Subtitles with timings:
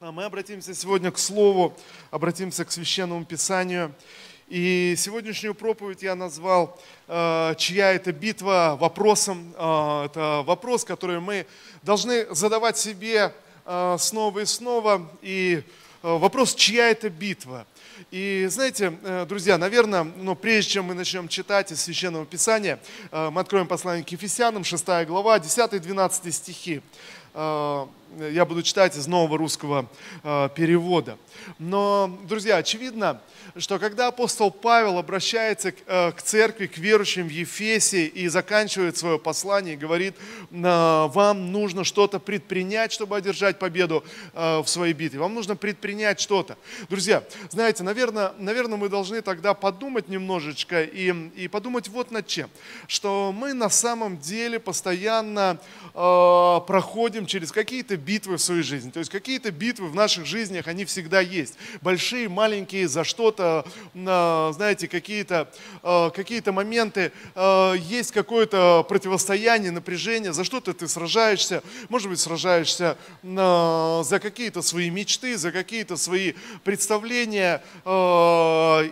[0.00, 1.76] А Мы обратимся сегодня к Слову,
[2.12, 3.92] обратимся к Священному Писанию.
[4.46, 9.52] И сегодняшнюю проповедь я назвал э, «Чья это битва?» вопросом.
[9.56, 11.46] Э, это вопрос, который мы
[11.82, 13.34] должны задавать себе
[13.66, 15.10] э, снова и снова.
[15.20, 15.64] И
[16.02, 17.66] вопрос «Чья это битва?»
[18.12, 18.90] И знаете,
[19.28, 22.78] друзья, наверное, ну, прежде чем мы начнем читать из Священного Писания,
[23.10, 26.82] мы откроем послание к Ефесянам, 6 глава, 10-12 стихи
[28.16, 29.88] я буду читать из нового русского
[30.22, 31.18] э, перевода.
[31.58, 33.20] Но, друзья, очевидно,
[33.56, 39.18] что когда апостол Павел обращается к, к церкви, к верующим в Ефесе и заканчивает свое
[39.18, 40.14] послание говорит,
[40.50, 44.04] вам нужно что-то предпринять, чтобы одержать победу
[44.34, 45.20] э, в своей битве.
[45.20, 46.56] Вам нужно предпринять что-то.
[46.88, 52.50] Друзья, знаете, наверное, наверное, мы должны тогда подумать немножечко и, и подумать вот над чем.
[52.86, 55.58] Что мы на самом деле постоянно
[55.92, 58.90] проходим через какие-то битвы в своей жизни.
[58.90, 61.54] То есть какие-то битвы в наших жизнях, они всегда есть.
[61.82, 65.50] Большие, маленькие, за что-то, знаете, какие-то
[65.82, 71.62] э, какие моменты, э, есть какое-то противостояние, напряжение, за что-то ты сражаешься.
[71.88, 77.90] Может быть, сражаешься за какие-то свои мечты, за какие-то свои представления э,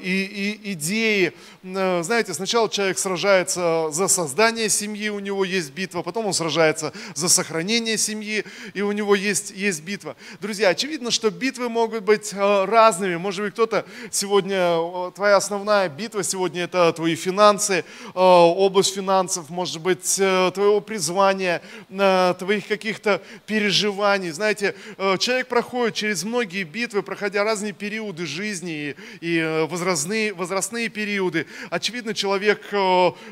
[0.03, 1.33] и, и идеи.
[1.63, 7.29] Знаете, сначала человек сражается за создание семьи, у него есть битва, потом он сражается за
[7.29, 10.17] сохранение семьи, и у него есть, есть битва.
[10.41, 13.17] Друзья, очевидно, что битвы могут быть э, разными.
[13.17, 19.51] Может быть, кто-то сегодня, э, твоя основная битва сегодня это твои финансы, э, область финансов,
[19.51, 24.31] может быть, твоего призвания, твоих каких-то переживаний.
[24.31, 24.75] Знаете,
[25.19, 31.47] человек проходит через многие битвы, проходя разные периоды жизни и возрастные, возрастные периоды.
[31.71, 32.63] Очевидно, человек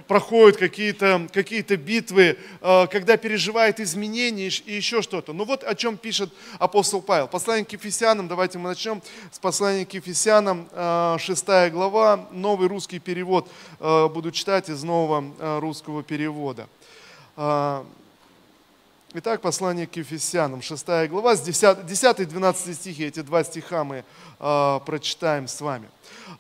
[0.07, 5.33] проходит какие-то какие битвы, когда переживает изменения и еще что-то.
[5.33, 7.29] Но вот о чем пишет апостол Павел.
[7.29, 10.69] Послание к Ефесянам, давайте мы начнем с послания к Ефесянам,
[11.19, 13.49] 6 э, глава, новый русский перевод.
[13.79, 16.69] Э, буду читать из нового э, русского перевода.
[19.17, 24.05] Итак, послание к Ефесянам, 6 глава, с 10-12 стихи, эти два стиха мы
[24.39, 25.89] прочитаем с вами.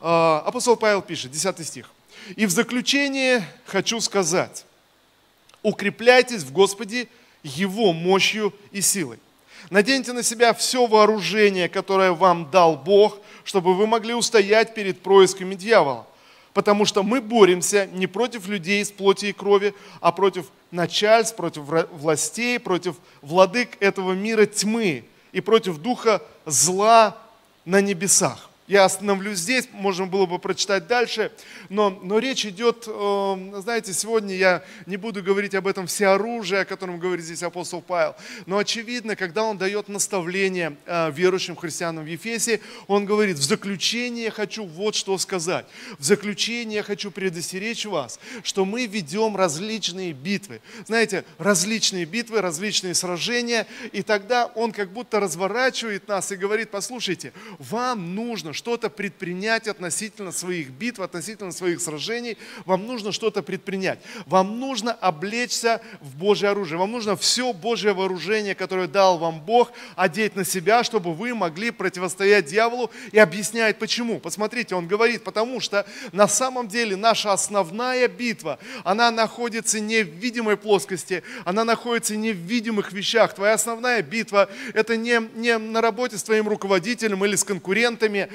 [0.01, 1.91] Апостол Павел пишет, 10 стих.
[2.37, 4.65] «И в заключение хочу сказать,
[5.63, 7.09] укрепляйтесь в Господе
[7.45, 9.21] Его мощью и силой.
[9.71, 15.55] Наденьте на себя все вооружение, которое вам дал Бог, чтобы вы могли устоять перед происками
[15.55, 16.07] дьявола.
[16.53, 21.63] Потому что мы боремся не против людей из плоти и крови, а против начальств, против
[21.93, 27.17] властей, против владык этого мира тьмы и против духа зла
[27.65, 28.51] на небесах.
[28.67, 31.31] Я остановлюсь здесь, можно было бы прочитать дальше,
[31.69, 36.63] но, но речь идет, э, знаете, сегодня я не буду говорить об этом все оружие,
[36.63, 38.17] о котором говорит здесь апостол Павел,
[38.47, 44.31] но очевидно, когда он дает наставление э, верующим христианам в Ефесе, он говорит, в заключение
[44.31, 45.67] хочу вот что сказать,
[45.99, 53.67] в заключение хочу предостеречь вас, что мы ведем различные битвы, знаете, различные битвы, различные сражения,
[53.93, 60.33] и тогда он как будто разворачивает нас и говорит, послушайте, вам нужно что-то предпринять относительно
[60.33, 62.39] своих битв, относительно своих сражений.
[62.65, 63.99] Вам нужно что-то предпринять.
[64.27, 66.79] Вам нужно облечься в Божье оружие.
[66.79, 71.71] Вам нужно все Божье вооружение, которое дал вам Бог, одеть на себя, чтобы вы могли
[71.71, 72.91] противостоять дьяволу.
[73.13, 74.21] И объясняет почему.
[74.21, 80.09] Посмотрите, он говорит, потому что на самом деле наша основная битва, она находится не в
[80.09, 83.35] видимой плоскости, она находится не в видимых вещах.
[83.35, 88.29] Твоя основная битва– это не, не на работе с твоим руководителем или с конкурентами,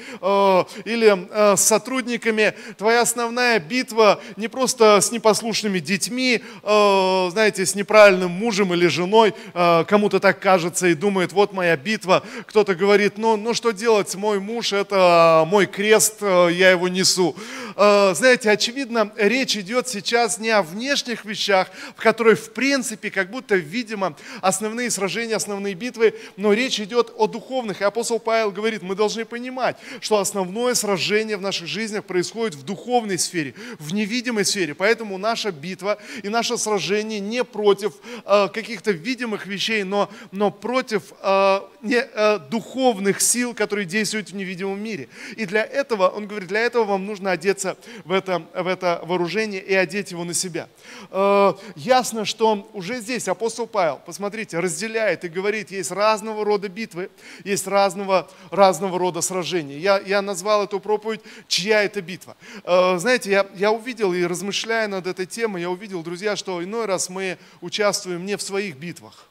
[0.84, 2.54] или э, с сотрудниками.
[2.76, 9.34] Твоя основная битва не просто с непослушными детьми, э, знаете, с неправильным мужем или женой.
[9.52, 12.22] Кому-то так кажется и думает, вот моя битва.
[12.46, 17.36] Кто-то говорит, ну, ну что делать, мой муж это мой крест, я его несу.
[17.80, 23.54] Знаете, очевидно, речь идет сейчас не о внешних вещах, в которые в принципе, как будто
[23.54, 27.80] видимо, основные сражения, основные битвы, но речь идет о духовных.
[27.80, 32.64] И апостол Павел говорит, мы должны понимать, что основное сражение в наших жизнях происходит в
[32.64, 34.74] духовной сфере, в невидимой сфере.
[34.74, 37.94] Поэтому наша битва и наше сражение не против
[38.24, 44.34] э, каких-то видимых вещей, но, но против э, не, э, духовных сил, которые действуют в
[44.34, 45.08] невидимом мире.
[45.36, 47.69] И для этого, он говорит, для этого вам нужно одеться
[48.04, 50.68] в это, в это вооружение и одеть его на себя.
[51.10, 57.10] Э, ясно, что уже здесь апостол Павел, посмотрите, разделяет и говорит, есть разного рода битвы,
[57.44, 59.78] есть разного, разного рода сражения.
[59.78, 62.36] Я, я назвал эту проповедь «Чья это битва?».
[62.64, 66.86] Э, знаете, я, я увидел и размышляя над этой темой, я увидел, друзья, что иной
[66.86, 69.26] раз мы участвуем не в своих битвах.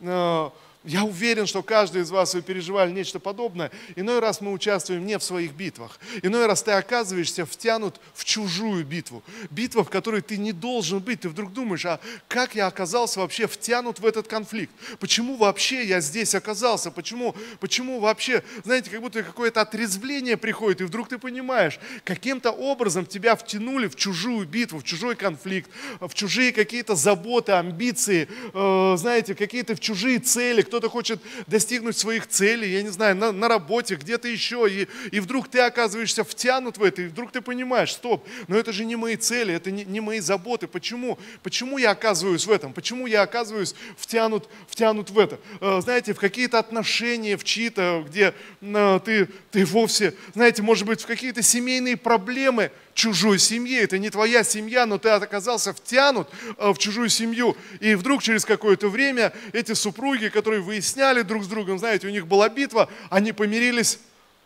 [0.00, 0.50] Э,
[0.84, 3.70] я уверен, что каждый из вас вы переживали нечто подобное.
[3.96, 5.98] Иной раз мы участвуем не в своих битвах.
[6.22, 9.22] Иной раз ты оказываешься втянут в чужую битву.
[9.50, 11.22] Битва, в которой ты не должен быть.
[11.22, 14.72] Ты вдруг думаешь, а как я оказался вообще втянут в этот конфликт?
[15.00, 16.90] Почему вообще я здесь оказался?
[16.90, 23.06] Почему, почему вообще, знаете, как будто какое-то отрезвление приходит, и вдруг ты понимаешь, каким-то образом
[23.06, 25.70] тебя втянули в чужую битву, в чужой конфликт,
[26.00, 32.26] в чужие какие-то заботы, амбиции, э, знаете, какие-то в чужие цели, кто-то хочет достигнуть своих
[32.26, 36.78] целей, я не знаю, на, на работе, где-то еще, и, и вдруг ты оказываешься втянут
[36.78, 39.84] в это, и вдруг ты понимаешь, стоп, но это же не мои цели, это не,
[39.84, 41.16] не мои заботы, почему?
[41.44, 42.72] Почему я оказываюсь в этом?
[42.72, 45.38] Почему я оказываюсь втянут, втянут в это?
[45.60, 51.02] Э, знаете, в какие-то отношения, в чьи-то, где э, ты, ты вовсе, знаете, может быть,
[51.02, 53.82] в какие-то семейные проблемы, чужой семье.
[53.82, 57.56] Это не твоя семья, но ты оказался втянут э, в чужую семью.
[57.80, 62.26] И вдруг через какое-то время эти супруги, которые выясняли друг с другом, знаете, у них
[62.26, 63.98] была битва, они помирились,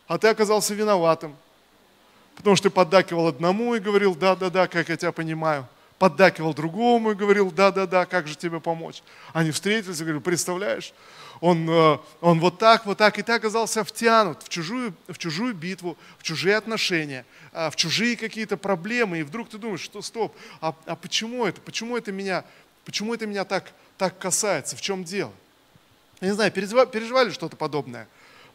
[0.06, 1.36] а ты оказался виноватым.
[2.36, 5.66] Потому что ты поддакивал одному и говорил, да-да-да, как я тебя понимаю.
[5.98, 9.02] Поддакивал другому и говорил, да-да-да, как же тебе помочь.
[9.32, 10.92] Они встретились и говорили, представляешь,
[11.40, 15.54] он, э, он вот так, вот так, и ты оказался втянут в чужую, в чужую
[15.54, 20.36] битву, в чужие отношения, э, в чужие какие-то проблемы, и вдруг ты думаешь, что стоп,
[20.60, 22.44] а, а почему это, почему это меня,
[22.84, 25.32] почему это меня так, так касается, в чем дело?
[26.20, 28.08] Я не знаю, переживали что-то подобное?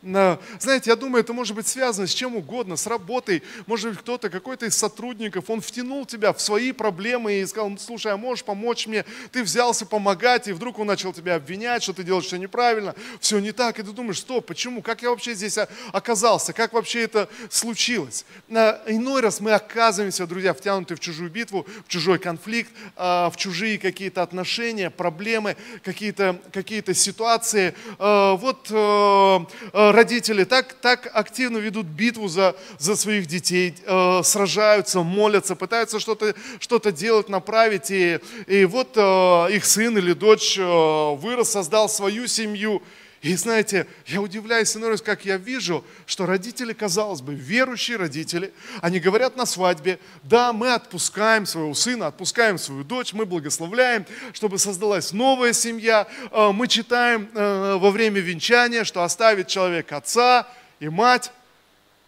[0.03, 3.41] Знаете, я думаю, это может быть связано с чем угодно, с работой.
[3.67, 8.11] Может быть, кто-то, какой-то из сотрудников, он втянул тебя в свои проблемы и сказал, слушай,
[8.11, 9.05] а можешь помочь мне?
[9.31, 13.39] Ты взялся помогать, и вдруг он начал тебя обвинять, что ты делаешь все неправильно, все
[13.39, 13.79] не так.
[13.79, 14.81] И ты думаешь, стоп, почему?
[14.81, 15.57] Как я вообще здесь
[15.93, 16.51] оказался?
[16.51, 18.25] Как вообще это случилось?
[18.49, 23.77] Иной раз мы оказываемся, друзья, втянуты в чужую битву, в чужой конфликт, а, в чужие
[23.77, 27.73] какие-то отношения, проблемы, какие-то какие ситуации.
[27.99, 35.01] А, вот э, родители так, так активно ведут битву за, за своих детей, э, сражаются,
[35.03, 37.91] молятся, пытаются что-то что делать, направить.
[37.91, 42.81] И, и вот э, их сын или дочь э, вырос, создал свою семью.
[43.23, 48.53] И знаете, я удивляюсь иной раз, как я вижу, что родители, казалось бы, верующие родители,
[48.81, 54.59] они говорят на свадьбе, да, мы отпускаем своего сына, отпускаем свою дочь, мы благословляем, чтобы
[54.59, 56.05] создалась новая семья.
[56.31, 60.45] Э, мы читаем э, во время венчания, что оставит человек отца
[60.81, 61.31] и мать,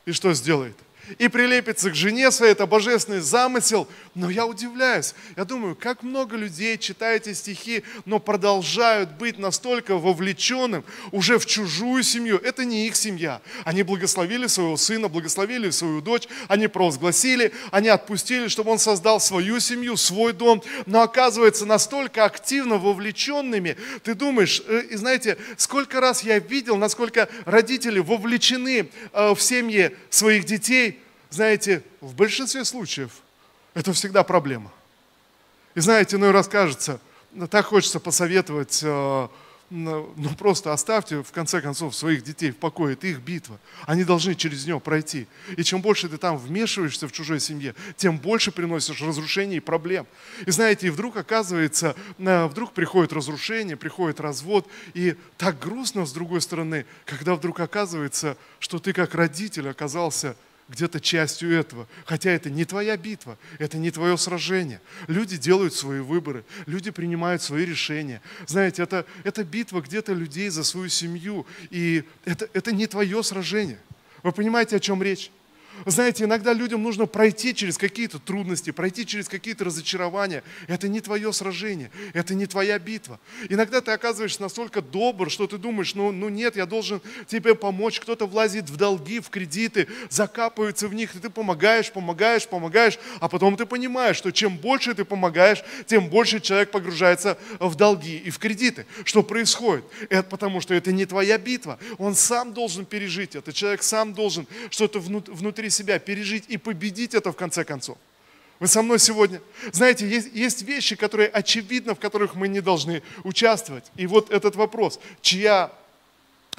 [0.06, 0.76] и что сделает?
[1.20, 3.88] И прилепится к жене своей, это божественный замысел.
[4.14, 9.98] Но я удивляюсь, я думаю, как много людей читают эти стихи, но продолжают быть настолько
[9.98, 12.38] вовлеченным уже в чужую семью.
[12.38, 13.42] Это не их семья.
[13.64, 19.60] Они благословили своего сына, благословили свою дочь, они провозгласили, они отпустили, чтобы он создал свою
[19.60, 20.62] семью, свой дом.
[20.86, 27.30] Но оказывается, настолько активно вовлеченными, ты думаешь, э, и знаете, сколько раз я видел, насколько
[27.46, 30.95] родители вовлечены э, в семьи своих детей,
[31.36, 33.12] знаете, в большинстве случаев
[33.74, 34.72] это всегда проблема.
[35.76, 37.02] И знаете, иной раз кажется,
[37.34, 39.28] ну, так хочется посоветовать, э,
[39.70, 43.60] ну, ну просто оставьте в конце концов своих детей в покое, это их битва.
[43.86, 45.28] Они должны через нее пройти.
[45.58, 50.08] И чем больше ты там вмешиваешься в чужой семье, тем больше приносишь разрушений и проблем.
[50.46, 56.14] И знаете, и вдруг оказывается, э, вдруг приходит разрушение, приходит развод, и так грустно с
[56.14, 61.88] другой стороны, когда вдруг оказывается, что ты как родитель оказался где-то частью этого.
[62.06, 64.82] Хотя это не твоя битва, это не твое сражение.
[65.08, 68.22] Люди делают свои выборы, люди принимают свои решения.
[68.48, 73.80] Знаете, это, это битва где-то людей за свою семью, и это, это не твое сражение.
[74.24, 75.32] Вы понимаете, о чем речь?
[75.86, 80.44] Знаете, иногда людям нужно пройти через какие-то трудности, пройти через какие-то разочарования.
[80.68, 83.20] Это не твое сражение, это не твоя битва.
[83.50, 88.00] Иногда ты оказываешься настолько добр, что ты думаешь, ну, ну нет, я должен тебе помочь.
[88.00, 93.28] Кто-то влазит в долги, в кредиты, закапывается в них, и ты помогаешь, помогаешь, помогаешь, а
[93.28, 98.30] потом ты понимаешь, что чем больше ты помогаешь, тем больше человек погружается в долги и
[98.30, 98.86] в кредиты.
[99.04, 99.86] Что происходит?
[100.10, 101.80] Это потому, что это не твоя битва.
[101.98, 107.16] Он сам должен пережить это, человек сам должен что-то внутри внутри себя пережить и победить
[107.16, 107.98] это в конце концов.
[108.60, 109.42] Вы со мной сегодня?
[109.72, 113.84] Знаете, есть, есть вещи, которые очевидно, в которых мы не должны участвовать.
[113.98, 115.72] И вот этот вопрос, чья,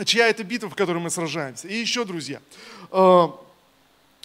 [0.05, 1.69] чья это битва, в которой мы сражаемся?
[1.69, 2.41] И еще, друзья,
[2.93, 3.29] э,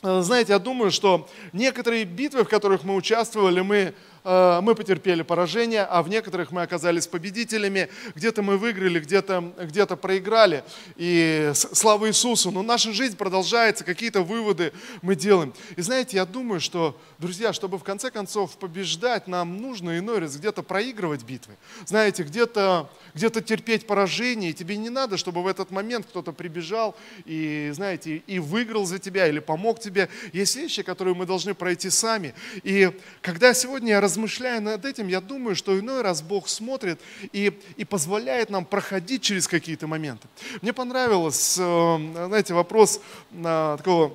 [0.04, 3.94] э, знаете, я думаю, что некоторые битвы, в которых мы участвовали, мы
[4.24, 7.90] мы потерпели поражение, а в некоторых мы оказались победителями.
[8.16, 10.64] Где-то мы выиграли, где-то где проиграли.
[10.96, 12.52] И слава Иисусу.
[12.52, 15.54] Но наша жизнь продолжается, какие-то выводы мы делаем.
[15.76, 20.38] И знаете, я думаю, что, друзья, чтобы в конце концов побеждать, нам нужно иной раз
[20.38, 21.56] где-то проигрывать битвы.
[21.86, 24.52] Знаете, где-то где терпеть поражение.
[24.52, 29.00] И тебе не надо, чтобы в этот момент кто-то прибежал и, знаете, и выиграл за
[29.00, 30.10] тебя или помог тебе.
[30.32, 32.34] Есть вещи, которые мы должны пройти сами.
[32.64, 37.00] И когда сегодня я размышляю над этим, я думаю, что иной раз Бог смотрит
[37.32, 40.28] и, и позволяет нам проходить через какие-то моменты.
[40.62, 43.00] Мне понравилось, э, знаете, вопрос
[43.32, 44.14] такого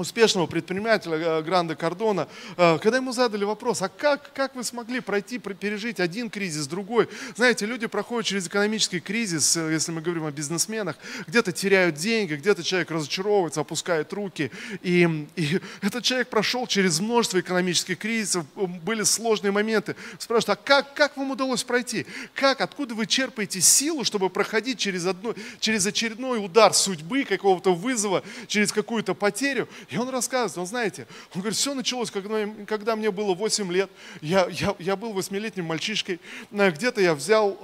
[0.00, 5.00] успешного предпринимателя э, Гранда Кардона, э, когда ему задали вопрос, а как, как вы смогли
[5.00, 7.08] пройти, пережить один кризис, другой?
[7.36, 12.34] Знаете, люди проходят через экономический кризис, э, если мы говорим о бизнесменах, где-то теряют деньги,
[12.34, 14.50] где-то человек разочаровывается, опускает руки.
[14.82, 19.96] И, и этот человек прошел через множество экономических кризисов, были сложные моменты.
[20.18, 22.06] Спрашивают, а как, как вам удалось пройти?
[22.34, 28.22] Как, откуда вы черпаете силу, чтобы проходить через, одно, через очередной удар судьбы, какого-то вызова,
[28.46, 29.68] через какую-то потерю?
[29.90, 33.90] И он рассказывает, он знаете, он говорит, все началось, когда, когда мне было 8 лет,
[34.20, 36.20] я, я, я был восьмилетним мальчишкой,
[36.52, 37.58] э, где-то я взял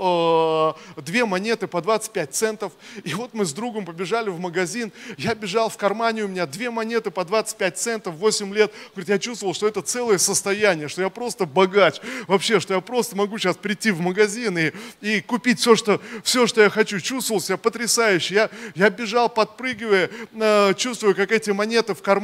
[0.97, 2.73] э, две монеты по 25 центов,
[3.05, 6.71] и вот мы с другом побежали в магазин, я бежал в кармане, у меня две
[6.71, 11.11] монеты по 25 центов, 8 лет, говорит, я чувствовал, что это целое состояние, что я
[11.11, 15.77] просто богач, вообще, что я просто могу сейчас прийти в магазин и, и купить все
[15.77, 21.31] что, все, что я хочу, чувствовал себя потрясающе, я, я бежал, подпрыгивая, э, чувствую, как
[21.31, 22.16] эти монеты в кармане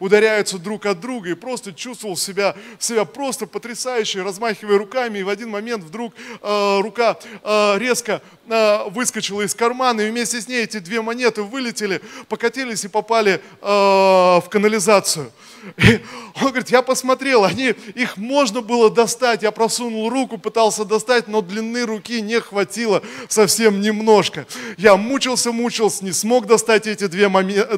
[0.00, 5.28] ударяются друг от друга и просто чувствовал себя, себя просто потрясающе, размахивая руками, и в
[5.28, 10.64] один момент вдруг э, рука э, резко э, выскочила из кармана, и вместе с ней
[10.64, 15.32] эти две монеты вылетели, покатились и попали э, в канализацию.
[15.76, 16.00] И
[16.40, 21.40] он говорит, я посмотрел, они, их можно было достать, я просунул руку, пытался достать, но
[21.40, 24.46] длины руки не хватило совсем немножко.
[24.76, 27.28] Я мучился, мучился, не смог достать эти две,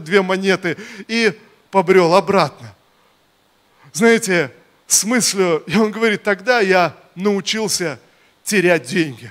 [0.01, 0.77] две монеты
[1.09, 1.33] и
[1.71, 2.75] побрел обратно.
[3.93, 4.53] Знаете,
[4.87, 7.99] с мыслью, и он говорит, тогда я научился
[8.45, 9.31] терять деньги.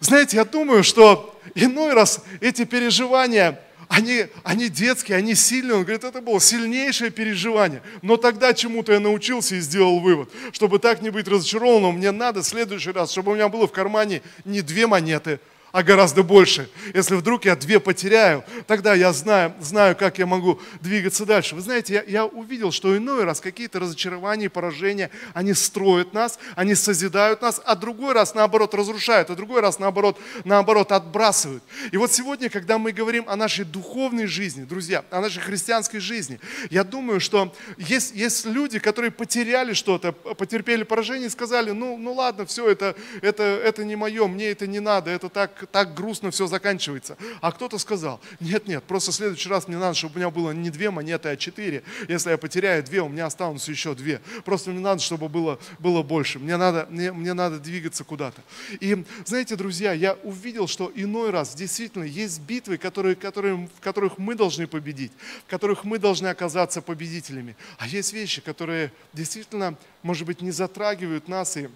[0.00, 5.76] Знаете, я думаю, что иной раз эти переживания, они, они детские, они сильные.
[5.76, 7.82] Он говорит, это было сильнейшее переживание.
[8.02, 10.30] Но тогда чему-то я научился и сделал вывод.
[10.52, 13.72] Чтобы так не быть разочарованным, мне надо в следующий раз, чтобы у меня было в
[13.72, 15.40] кармане не две монеты,
[15.76, 16.70] а гораздо больше.
[16.94, 21.54] Если вдруг я две потеряю, тогда я знаю, знаю как я могу двигаться дальше.
[21.54, 26.38] Вы знаете, я, я увидел, что иной раз какие-то разочарования и поражения, они строят нас,
[26.54, 31.62] они созидают нас, а другой раз, наоборот, разрушают, а другой раз, наоборот, наоборот, отбрасывают.
[31.92, 36.40] И вот сегодня, когда мы говорим о нашей духовной жизни, друзья, о нашей христианской жизни,
[36.70, 42.14] я думаю, что есть, есть люди, которые потеряли что-то, потерпели поражение и сказали, ну, ну
[42.14, 46.30] ладно, все, это, это, это не мое, мне это не надо, это так, так грустно
[46.30, 47.16] все заканчивается.
[47.40, 50.50] А кто-то сказал, нет, нет, просто в следующий раз мне надо, чтобы у меня было
[50.52, 51.82] не две монеты, а четыре.
[52.08, 54.20] Если я потеряю две, у меня останутся еще две.
[54.44, 56.38] Просто мне надо, чтобы было, было больше.
[56.38, 58.42] Мне надо, мне, мне надо двигаться куда-то.
[58.80, 64.18] И знаете, друзья, я увидел, что иной раз действительно есть битвы, которые, которые, в которых
[64.18, 65.12] мы должны победить,
[65.46, 67.56] в которых мы должны оказаться победителями.
[67.78, 71.68] А есть вещи, которые действительно, может быть, не затрагивают нас и,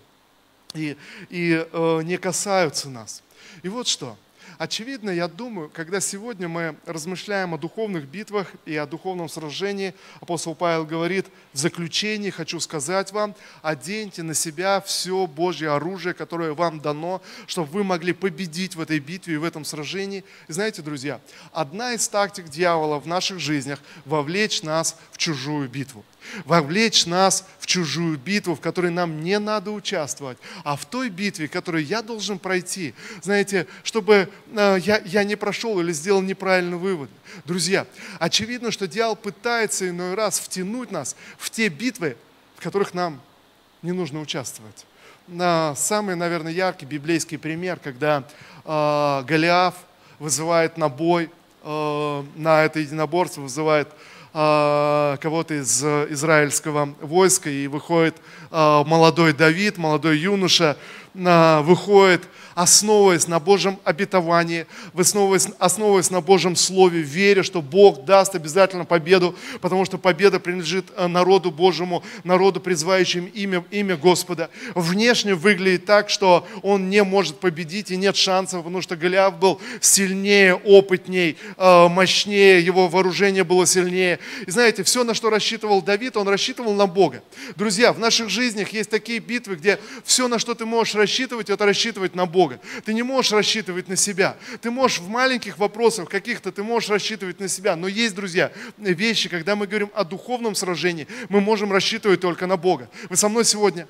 [0.75, 0.97] и,
[1.29, 3.23] и э, не касаются нас.
[3.63, 4.17] И вот что.
[4.59, 10.55] Очевидно, я думаю, когда сегодня мы размышляем о духовных битвах и о духовном сражении, апостол
[10.55, 16.81] Павел говорит, в заключении хочу сказать вам, оденьте на себя все Божье оружие, которое вам
[16.81, 20.25] дано, чтобы вы могли победить в этой битве и в этом сражении.
[20.49, 21.21] И знаете, друзья,
[21.53, 26.05] одна из тактик дьявола в наших жизнях– вовлечь нас в чужую битву
[26.45, 31.49] вовлечь нас в чужую битву, в которой нам не надо участвовать, а в той битве,
[31.49, 32.95] которую я должен пройти.
[33.23, 37.11] Знаете, чтобы э, я, я не прошел или сделал неправильный вывод.
[37.45, 37.87] Друзья,
[38.19, 42.17] очевидно, что дьявол пытается иной раз втянуть нас в те битвы,
[42.57, 43.21] в которых нам
[43.83, 44.87] не нужно участвовать.
[45.27, 48.25] На самый, наверное, яркий библейский пример, когда
[48.65, 49.75] э, Голиаф
[50.19, 51.31] вызывает на бой,
[51.63, 53.89] э, на это единоборство вызывает
[54.33, 58.17] кого-то из израильского войска, и выходит
[58.51, 60.77] а, молодой Давид, молодой юноша,
[61.10, 62.23] а, выходит,
[62.55, 69.35] основываясь на Божьем обетовании, основываясь, основываясь на Божьем Слове, веря, что Бог даст обязательно победу,
[69.61, 74.51] потому что победа принадлежит э, народу Божьему, народу, призывающему имя, имя Господа.
[74.75, 79.61] Внешне выглядит так, что он не может победить и нет шансов, потому что Голиаф был
[79.81, 84.19] сильнее, опытней, э, мощнее, его вооружение было сильнее.
[84.47, 87.23] И знаете, все, на что рассчитывал Давид, он рассчитывал на Бога.
[87.57, 91.67] Друзья, в наших жизнях есть такие битвы, где все, на что ты можешь рассчитывать, это
[91.67, 92.61] рассчитывать на Бога.
[92.85, 94.37] Ты не можешь рассчитывать на себя.
[94.61, 97.77] Ты можешь в маленьких вопросах каких-то, ты можешь рассчитывать на себя.
[97.77, 102.57] Но есть, друзья, вещи, когда мы говорим о духовном сражении, мы можем рассчитывать только на
[102.57, 102.89] Бога.
[103.09, 103.87] Вы со мной сегодня?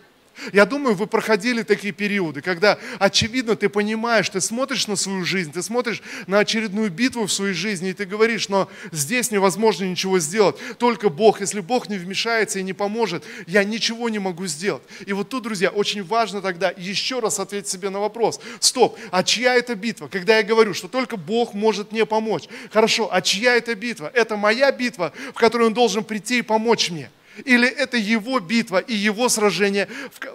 [0.53, 5.53] Я думаю, вы проходили такие периоды, когда, очевидно, ты понимаешь, ты смотришь на свою жизнь,
[5.53, 10.19] ты смотришь на очередную битву в своей жизни, и ты говоришь, но здесь невозможно ничего
[10.19, 10.57] сделать.
[10.79, 14.83] Только Бог, если Бог не вмешается и не поможет, я ничего не могу сделать.
[15.07, 18.41] И вот тут, друзья, очень важно тогда еще раз ответить себе на вопрос.
[18.61, 20.09] Стоп, а чья это битва?
[20.09, 22.45] Когда я говорю, что только Бог может мне помочь.
[22.73, 24.11] Хорошо, а чья это битва?
[24.15, 27.11] Это моя битва, в которой Он должен прийти и помочь мне.
[27.45, 29.89] Или это его битва и его сражение,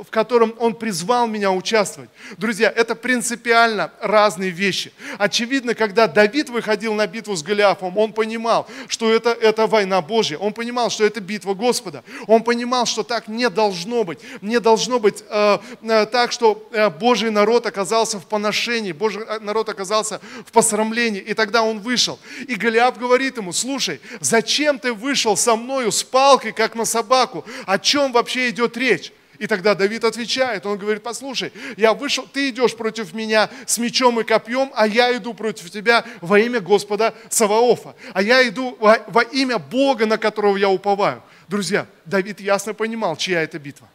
[0.03, 2.09] в котором он призвал меня участвовать.
[2.37, 4.91] Друзья, это принципиально разные вещи.
[5.17, 10.37] Очевидно, когда Давид выходил на битву с Голиафом, он понимал, что это, это война Божья.
[10.37, 12.03] Он понимал, что это битва Господа.
[12.27, 14.19] Он понимал, что так не должно быть.
[14.41, 19.39] Не должно быть э, э, так, что э, Божий народ оказался в поношении, Божий э,
[19.39, 21.21] народ оказался в посрамлении.
[21.21, 22.19] И тогда он вышел.
[22.47, 27.45] И Голиаф говорит ему, слушай, зачем ты вышел со мною с палкой, как на собаку.
[27.65, 29.11] О чем вообще идет речь?
[29.37, 34.17] И тогда Давид отвечает, он говорит, послушай, я вышел, ты идешь против меня с мечом
[34.21, 37.95] и копьем, а я иду против тебя во имя Господа Саваофа.
[38.13, 41.21] А я иду во, во имя Бога, на которого я уповаю.
[41.49, 43.89] Друзья, Давид ясно понимал, чья это битва.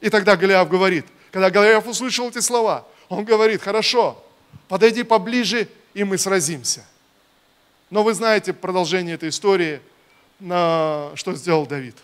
[0.00, 4.20] И тогда Голиаф говорит, когда Голиаф услышал эти слова, он говорит, хорошо,
[4.66, 6.84] подойди поближе, и мы сразимся.
[7.90, 9.80] Но вы знаете продолжение этой истории–
[10.42, 11.96] что сделал Давид.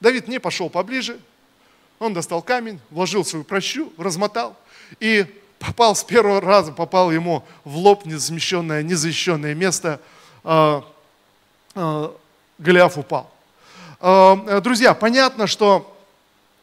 [0.00, 1.18] Давид не пошел поближе,
[1.98, 4.56] он достал камень, вложил свою прощу, размотал
[4.98, 5.24] и
[5.60, 10.00] попал с первого раза, попал ему в лоб незамещенное, незащищенное место,
[10.42, 10.84] а,
[11.74, 12.14] а,
[12.58, 13.32] Голиаф упал.
[14.00, 15.96] А, друзья, понятно, что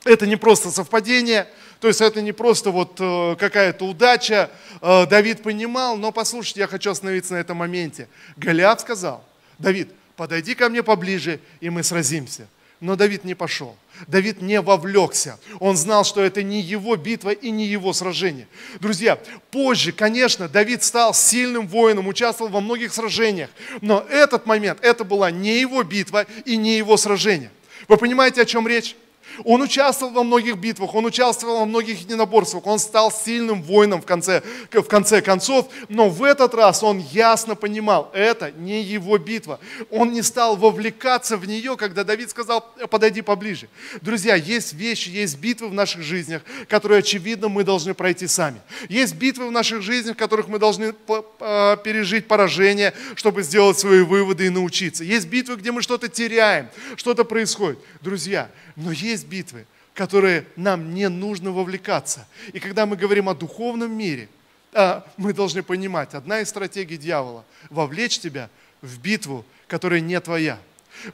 [0.04, 1.48] это не просто совпадение,
[1.80, 4.50] то есть это не просто вот э, какая-то удача,
[4.82, 8.10] э, Давид понимал, но послушайте, я хочу остановиться на этом моменте.
[8.36, 9.24] Голиаф сказал,
[9.60, 12.50] Давид, подойди ко мне поближе, и мы сразимся.
[12.82, 13.78] Но Давид не пошел.
[14.06, 15.40] Давид не вовлекся.
[15.62, 18.46] Он знал, что это не его битва и не его сражение.
[18.82, 19.18] Друзья,
[19.50, 23.50] позже, конечно, Давид стал сильным воином, участвовал во многих сражениях.
[23.80, 27.50] Но этот момент, это была не его битва и не его сражение.
[27.88, 28.98] Вы понимаете, о чем речь?
[29.44, 34.06] Он участвовал во многих битвах, он участвовал во многих единоборствах, он стал сильным воином в
[34.06, 39.60] конце, в конце концов, но в этот раз он ясно понимал, это не его битва.
[39.90, 43.70] Он не стал вовлекаться в нее, когда Давид сказал, подойди поближе.
[44.02, 48.62] Друзья, есть вещи, есть битвы в наших жизнях, которые, очевидно, мы должны пройти сами.
[48.90, 54.48] Есть битвы в наших жизнях, в которых мы должны пережить поражение, чтобы сделать свои выводы
[54.48, 55.04] и научиться.
[55.04, 57.80] Есть битвы, где мы что-то теряем, что-то происходит.
[58.02, 62.28] Друзья, но есть битвы, которые нам не нужно вовлекаться.
[62.52, 64.28] И когда мы говорим о духовном мире,
[64.74, 68.50] а, мы должны понимать, одна из стратегий дьявола– вовлечь тебя
[68.82, 70.60] в битву, которая не твоя.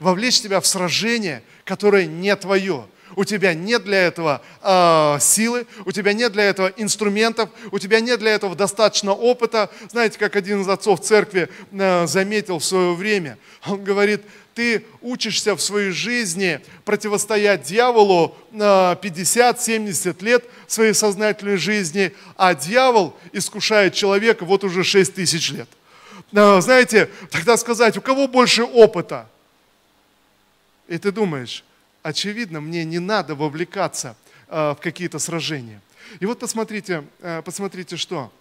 [0.00, 2.86] Вовлечь тебя в сражение, которое не твое.
[3.16, 8.00] У тебя нет для этого э, силы, у тебя нет для этого инструментов, у тебя
[8.00, 9.70] нет для этого достаточно опыта.
[9.90, 14.20] Знаете, как один из отцов церкви э, заметил в свое время, он говорит,
[14.54, 23.94] ты учишься в своей жизни противостоять дьяволу 50-70 лет своей сознательной жизни, а дьявол искушает
[23.94, 25.68] человека вот уже 6 тысяч лет.
[26.32, 29.28] Знаете, тогда сказать, у кого больше опыта?
[30.88, 31.62] И ты думаешь,
[32.08, 34.16] очевидно, мне не надо вовлекаться
[34.48, 35.80] в какие-то сражения.
[36.20, 37.04] И вот посмотрите,
[37.44, 38.32] посмотрите, что.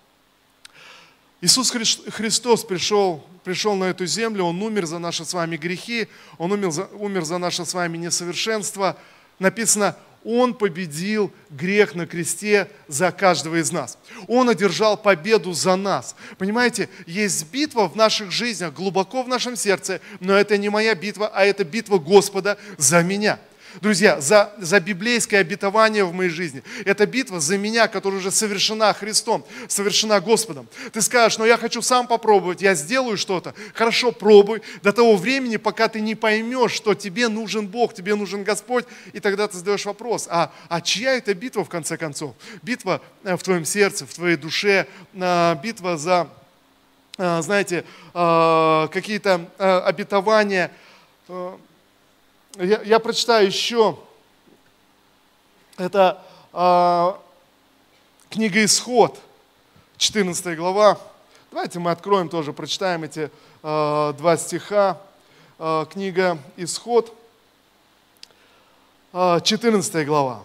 [1.41, 6.51] Иисус Христос пришел пришел на эту землю, Он умер за наши с вами грехи, Он
[6.51, 8.97] умер за, умер за наше с вами несовершенство.
[9.37, 13.99] Написано, Он победил грех на кресте за каждого из нас.
[14.27, 16.15] Он одержал победу за нас.
[16.39, 21.27] Понимаете, есть битва в наших жизнях, глубоко в нашем сердце, но это не моя битва,
[21.27, 23.39] а это битва Господа за меня.
[23.81, 26.63] Друзья, за, за библейское обетование в моей жизни.
[26.85, 30.67] Это битва за меня, которая уже совершена Христом, совершена Господом.
[30.93, 33.53] Ты скажешь, но я хочу сам попробовать, я сделаю что-то.
[33.73, 38.43] Хорошо, пробуй до того времени, пока ты не поймешь, что тебе нужен Бог, тебе нужен
[38.43, 42.33] Господь, и тогда ты задаешь вопрос, а, а чья это битва в конце концов?
[42.61, 46.29] Битва э, в твоем сердце, в твоей душе, э, битва за,
[47.17, 47.83] э, знаете,
[48.13, 50.71] какие-то обетования.
[52.57, 53.97] Я, я прочитаю еще,
[55.75, 56.23] это
[58.29, 59.19] книга Исход,
[59.97, 60.97] 14 глава.
[61.51, 63.29] Давайте мы откроем тоже, прочитаем эти
[63.61, 65.01] два стиха.
[65.91, 67.13] Книга Исход,
[69.11, 70.41] 14 глава.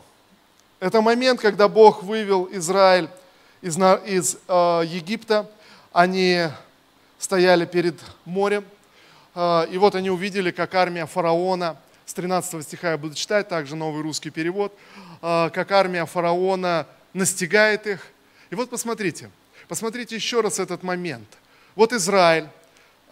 [0.81, 3.09] Это момент, когда Бог вывел Израиль
[3.63, 5.49] из, из э, Египта.
[5.93, 6.49] Они
[7.19, 8.65] стояли перед морем.
[9.35, 11.77] Э, и вот они увидели, как армия фараона,
[12.11, 14.77] с 13 стиха я буду читать, также новый русский перевод,
[15.23, 18.05] э, как армия фараона настигает их.
[18.51, 19.31] И вот посмотрите,
[19.69, 21.29] посмотрите еще раз этот момент.
[21.77, 22.49] Вот Израиль,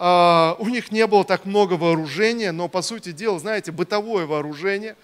[0.01, 4.95] Uh, у них не было так много вооружения, но по сути дела, знаете, бытовое вооружение.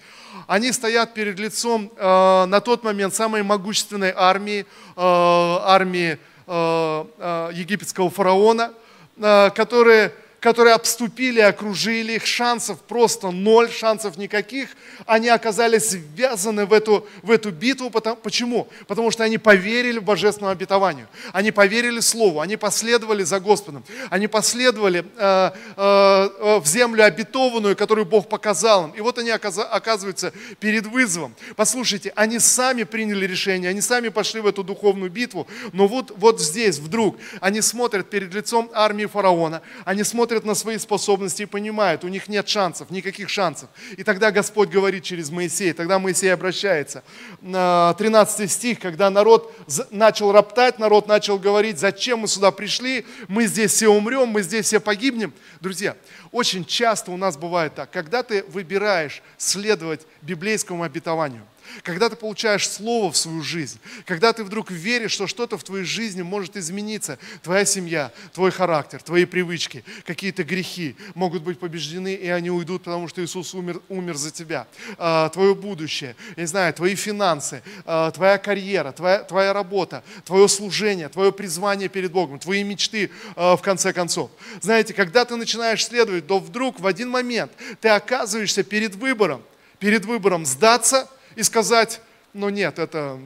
[0.46, 8.72] Они стоят перед лицом uh, на тот момент самой могущественной армии, армии египетского фараона,
[9.16, 10.12] которые
[10.44, 14.68] которые обступили, окружили их, шансов просто ноль, шансов никаких.
[15.06, 17.88] Они оказались ввязаны в эту, в эту битву.
[17.88, 18.68] Потому, почему?
[18.86, 21.06] Потому что они поверили в божественному обетованию.
[21.32, 23.84] Они поверили Слову, они последовали за Господом.
[24.10, 28.90] Они последовали э, э, э в землю обетованную, которую Бог показал им.
[28.90, 31.34] И вот они оказываются перед вызовом.
[31.56, 35.46] Послушайте, они сами приняли решение, они сами пошли в эту духовную битву.
[35.72, 40.54] Но вот, вот здесь вдруг они смотрят перед лицом армии фараона, они смотрят смотрят на
[40.56, 43.68] свои способности и понимают, у них нет шансов, никаких шансов.
[43.96, 47.04] И тогда Господь говорит через Моисея, тогда Моисей обращается.
[47.40, 49.54] 13 стих, когда народ
[49.92, 54.66] начал роптать, народ начал говорить, зачем мы сюда пришли, мы здесь все умрем, мы здесь
[54.66, 55.32] все погибнем.
[55.60, 55.94] Друзья,
[56.32, 61.46] очень часто у нас бывает так, когда ты выбираешь следовать библейскому обетованию,
[61.82, 65.84] когда ты получаешь слово в свою жизнь, когда ты вдруг веришь, что что-то в твоей
[65.84, 72.28] жизни может измениться, твоя семья, твой характер, твои привычки, какие-то грехи могут быть побеждены, и
[72.28, 74.66] они уйдут, потому что Иисус умер, умер за тебя.
[74.98, 80.48] А, твое будущее, я не знаю, твои финансы, а, твоя карьера, твоя, твоя работа, твое
[80.48, 84.30] служение, твое призвание перед Богом, твои мечты а, в конце концов.
[84.60, 89.42] Знаете, когда ты начинаешь следовать, то вдруг в один момент ты оказываешься перед выбором,
[89.78, 92.00] перед выбором сдаться– и сказать,
[92.34, 93.18] но нет, это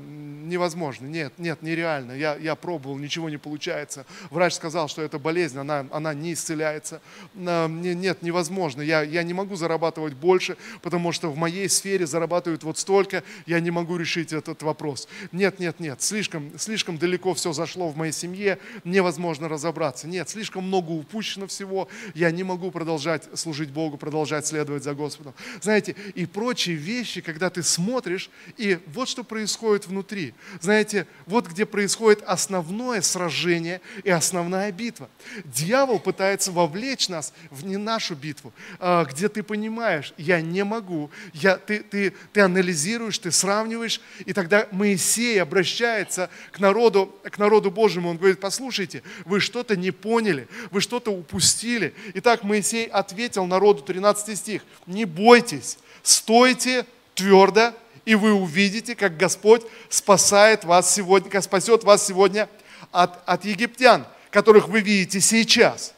[0.48, 2.12] невозможно, нет, нет, нереально.
[2.12, 4.06] Я, я пробовал, ничего не получается.
[4.30, 7.00] Врач сказал, что это болезнь, она, она не исцеляется.
[7.34, 8.82] Нет, невозможно.
[8.82, 13.60] Я, я не могу зарабатывать больше, потому что в моей сфере зарабатывают вот столько, я
[13.60, 15.08] не могу решить этот вопрос.
[15.32, 20.08] Нет, нет, нет, слишком, слишком далеко все зашло в моей семье, невозможно разобраться.
[20.08, 25.34] Нет, слишком много упущено всего, я не могу продолжать служить Богу, продолжать следовать за Господом.
[25.60, 30.34] Знаете, и прочие вещи, когда ты смотришь и вот что происходит внутри.
[30.60, 35.08] Знаете, вот где происходит основное сражение и основная битва.
[35.44, 41.10] Дьявол пытается вовлечь нас в не нашу битву, а, где ты понимаешь, я не могу,
[41.32, 47.70] я, ты, ты, ты анализируешь, ты сравниваешь, и тогда Моисей обращается к народу, к народу
[47.70, 51.94] Божьему, он говорит, послушайте, вы что-то не поняли, вы что-то упустили.
[52.14, 57.74] Итак, Моисей ответил народу, 13 стих, не бойтесь, стойте твердо
[58.08, 62.48] и вы увидите, как Господь спасает вас сегодня, как спасет вас сегодня
[62.90, 65.92] от, от египтян, которых вы видите сейчас.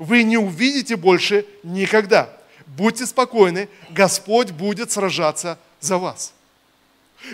[0.00, 2.36] Вы не увидите больше никогда.
[2.66, 6.32] Будьте спокойны, Господь будет сражаться за вас.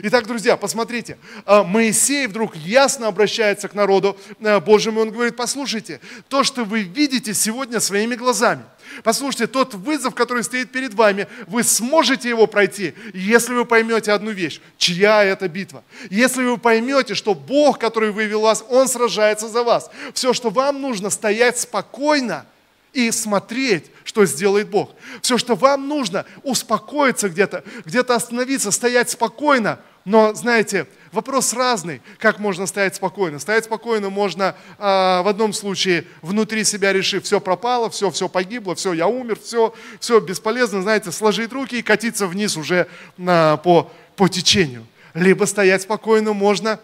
[0.02, 6.00] Итак, друзья, посмотрите, а, Моисей вдруг ясно обращается к народу э, Божьему, он говорит, послушайте,
[6.28, 8.62] то, что вы видите сегодня своими глазами,
[9.02, 14.30] послушайте, тот вызов, который стоит перед вами, вы сможете его пройти, если вы поймете одну
[14.30, 15.82] вещь, чья это битва.
[16.10, 19.90] Если вы поймете, что Бог, который вывел вас, Он сражается за вас.
[20.12, 22.46] Все, что вам нужно, стоять спокойно–
[22.98, 24.90] и смотреть, что сделает Бог.
[25.22, 29.78] Все, что вам нужно, успокоиться где-то, где-то остановиться, стоять спокойно.
[30.04, 33.38] Но, знаете, вопрос разный, как можно стоять спокойно.
[33.38, 38.74] Стоять спокойно можно а, в одном случае внутри себя решив, все пропало, все, все погибло,
[38.74, 42.88] все, я умер, все, все бесполезно, знаете, сложить руки и катиться вниз уже
[43.24, 44.84] а, по, по течению.
[45.14, 46.80] Либо стоять спокойно можно,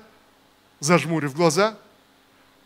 [0.78, 1.76] зажмурив глаза.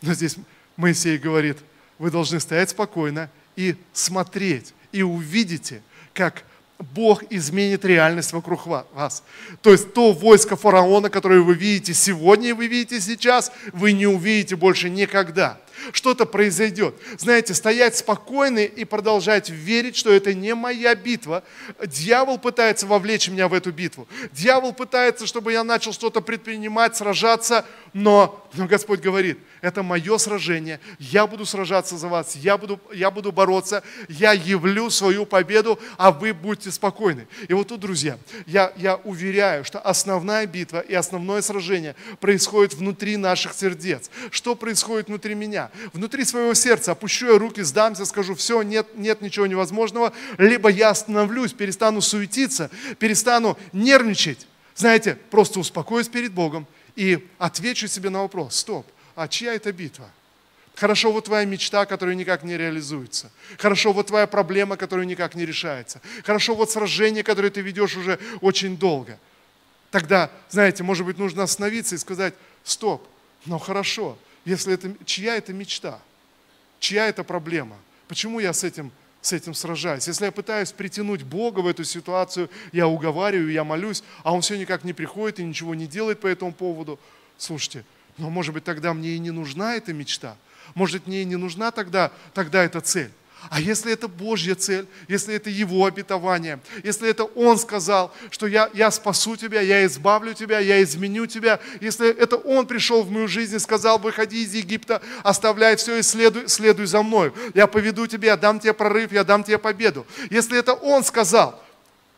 [0.03, 0.37] Но здесь
[0.77, 1.57] Моисей говорит–
[1.99, 5.83] вы должны стоять спокойно и смотреть, и увидите,
[6.15, 6.45] как
[6.79, 9.25] Бог изменит реальность вокруг вас.
[9.63, 14.07] То есть то войско фараона, которое вы видите сегодня и вы видите сейчас, вы не
[14.07, 15.59] увидите больше никогда
[15.93, 16.95] что-то произойдет.
[17.19, 21.43] Знаете, стоять спокойно и продолжать верить, что это не моя битва.
[21.85, 24.09] Дьявол пытается вовлечь меня в эту битву.
[24.33, 30.81] Дьявол пытается, чтобы я начал что-то предпринимать, сражаться, но, но Господь говорит, это мое сражение,
[30.99, 36.11] я буду сражаться за вас, я буду, я буду бороться, я явлю свою победу, а
[36.11, 37.27] вы будьте спокойны.
[37.49, 43.17] И вот тут, друзья, я, я уверяю, что основная битва и основное сражение происходит внутри
[43.17, 44.11] наших сердец.
[44.31, 45.68] Что происходит внутри меня?
[45.93, 50.91] Внутри своего сердца опущу я руки, сдамся, скажу, все, нет, нет ничего невозможного, либо я
[50.91, 54.47] остановлюсь, перестану суетиться, перестану нервничать.
[54.75, 60.11] Знаете, просто успокоюсь перед Богом и отвечу себе на вопрос, стоп, а чья это битва?
[60.79, 63.33] Хорошо, вот твоя мечта, которая никак не реализуется.
[63.59, 66.01] Хорошо, вот твоя проблема, которая никак не решается.
[66.23, 69.19] Хорошо, вот сражение, которое ты ведешь уже очень долго.
[69.91, 73.09] Тогда, знаете, может быть, нужно остановиться и сказать, стоп,
[73.47, 76.01] но хорошо, если это, чья это мечта?
[76.81, 77.77] Чья это проблема?
[78.07, 80.07] Почему я с этим, с этим сражаюсь?
[80.07, 84.57] Если я пытаюсь притянуть Бога в эту ситуацию, я уговариваю, я молюсь, а Он все
[84.57, 86.99] никак не приходит и ничего не делает по этому поводу,
[87.37, 87.85] слушайте,
[88.17, 90.37] но может быть тогда мне и не нужна эта мечта.
[90.75, 93.11] Может мне и не нужна тогда, тогда эта цель.
[93.51, 98.69] А если это Божья цель, если это Его обетование, если это Он сказал, что я,
[98.75, 103.29] я спасу тебя, я избавлю тебя, я изменю тебя, если это Он пришел в мою
[103.29, 108.07] жизнь и сказал, выходи из Египта, оставляй все и следуй, следуй за мной, я поведу
[108.07, 110.07] тебя, я дам тебе прорыв, я дам тебе победу.
[110.31, 111.63] Если это Он сказал,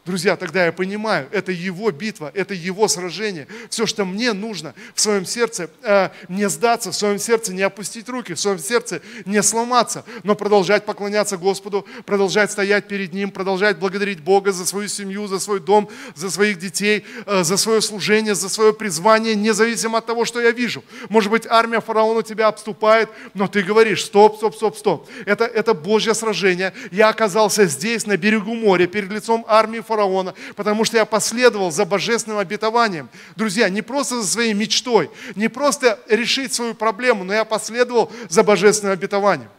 [0.06, 3.46] Друзья, тогда я понимаю, это его битва, это его сражение.
[3.68, 8.08] Все, что мне нужно в своем сердце, э, не сдаться, в своем сердце не опустить
[8.08, 13.76] руки, в своем сердце не сломаться, но продолжать поклоняться Господу, продолжать стоять перед Ним, продолжать
[13.76, 18.34] благодарить Бога за свою семью, за свой дом, за своих детей, э, за свое служение,
[18.34, 20.82] за свое призвание, независимо от того, что я вижу.
[21.10, 25.10] Может быть, армия фараона тебя обступает, но ты говоришь, стоп, стоп, стоп, стоп.
[25.26, 26.72] Это, это Божье сражение.
[26.90, 31.84] Я оказался здесь, на берегу моря, перед лицом армии фараона, потому что я последовал за
[31.84, 33.08] божественным обетованием.
[33.34, 38.44] Друзья, не просто за своей мечтой, не просто решить свою проблему, но я последовал за
[38.44, 39.50] божественным обетованием.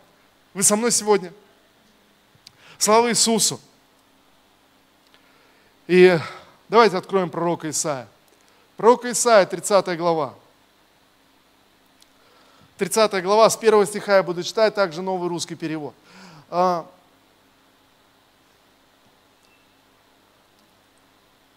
[0.53, 1.33] Вы со мной сегодня?
[2.77, 3.59] Слава Иисусу!
[5.87, 6.17] И
[6.69, 8.07] давайте откроем пророка Исаия.
[8.77, 10.33] Пророк Исаия, 30 глава.
[12.77, 15.93] 30 глава, с первого стиха я буду читать, также новый русский перевод.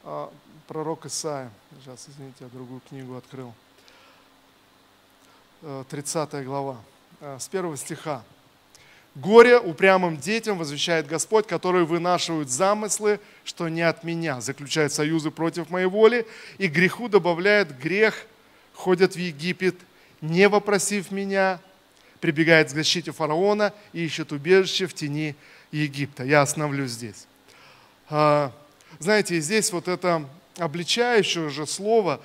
[0.07, 0.31] А,
[0.69, 1.51] пророк Исаия.
[1.81, 3.55] Сейчас, извините, я другую книгу открыл.
[5.89, 6.77] 30 э, глава,
[7.23, 8.23] э, с первого стиха.
[9.15, 15.71] «Горе упрямым детям возвещает Господь, которые вынашивают замыслы, что не от меня, заключают союзы против
[15.71, 16.27] моей воли,
[16.59, 18.27] и греху добавляет грех,
[18.75, 19.77] ходят в Египет,
[20.21, 21.61] не вопросив меня,
[22.21, 25.35] прибегает к защите фараона и ищет убежище в тени
[25.73, 26.25] Египта».
[26.25, 27.27] Я остановлюсь здесь.
[28.99, 30.29] Знаете, здесь вот это
[30.59, 32.21] обличающее же слово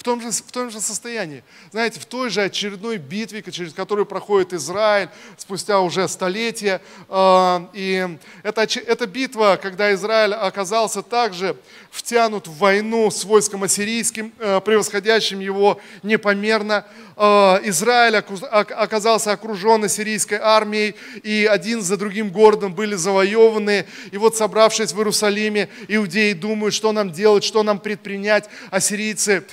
[0.00, 1.44] в том, же, в том же состоянии.
[1.72, 6.80] Знаете, в той же очередной битве, через которую проходит Израиль спустя уже столетия.
[7.10, 8.08] Э, и
[8.42, 11.54] это, эта битва, когда Израиль оказался также
[11.90, 16.86] втянут в войну с войском ассирийским, э, превосходящим его непомерно.
[17.18, 23.84] Э, Израиль оказался окружен ассирийской армией, и один за другим городом были завоеваны.
[24.12, 28.48] И вот собравшись в Иерусалиме, иудеи думают, что нам делать, что нам предпринять.
[28.70, 29.44] Ассирийцы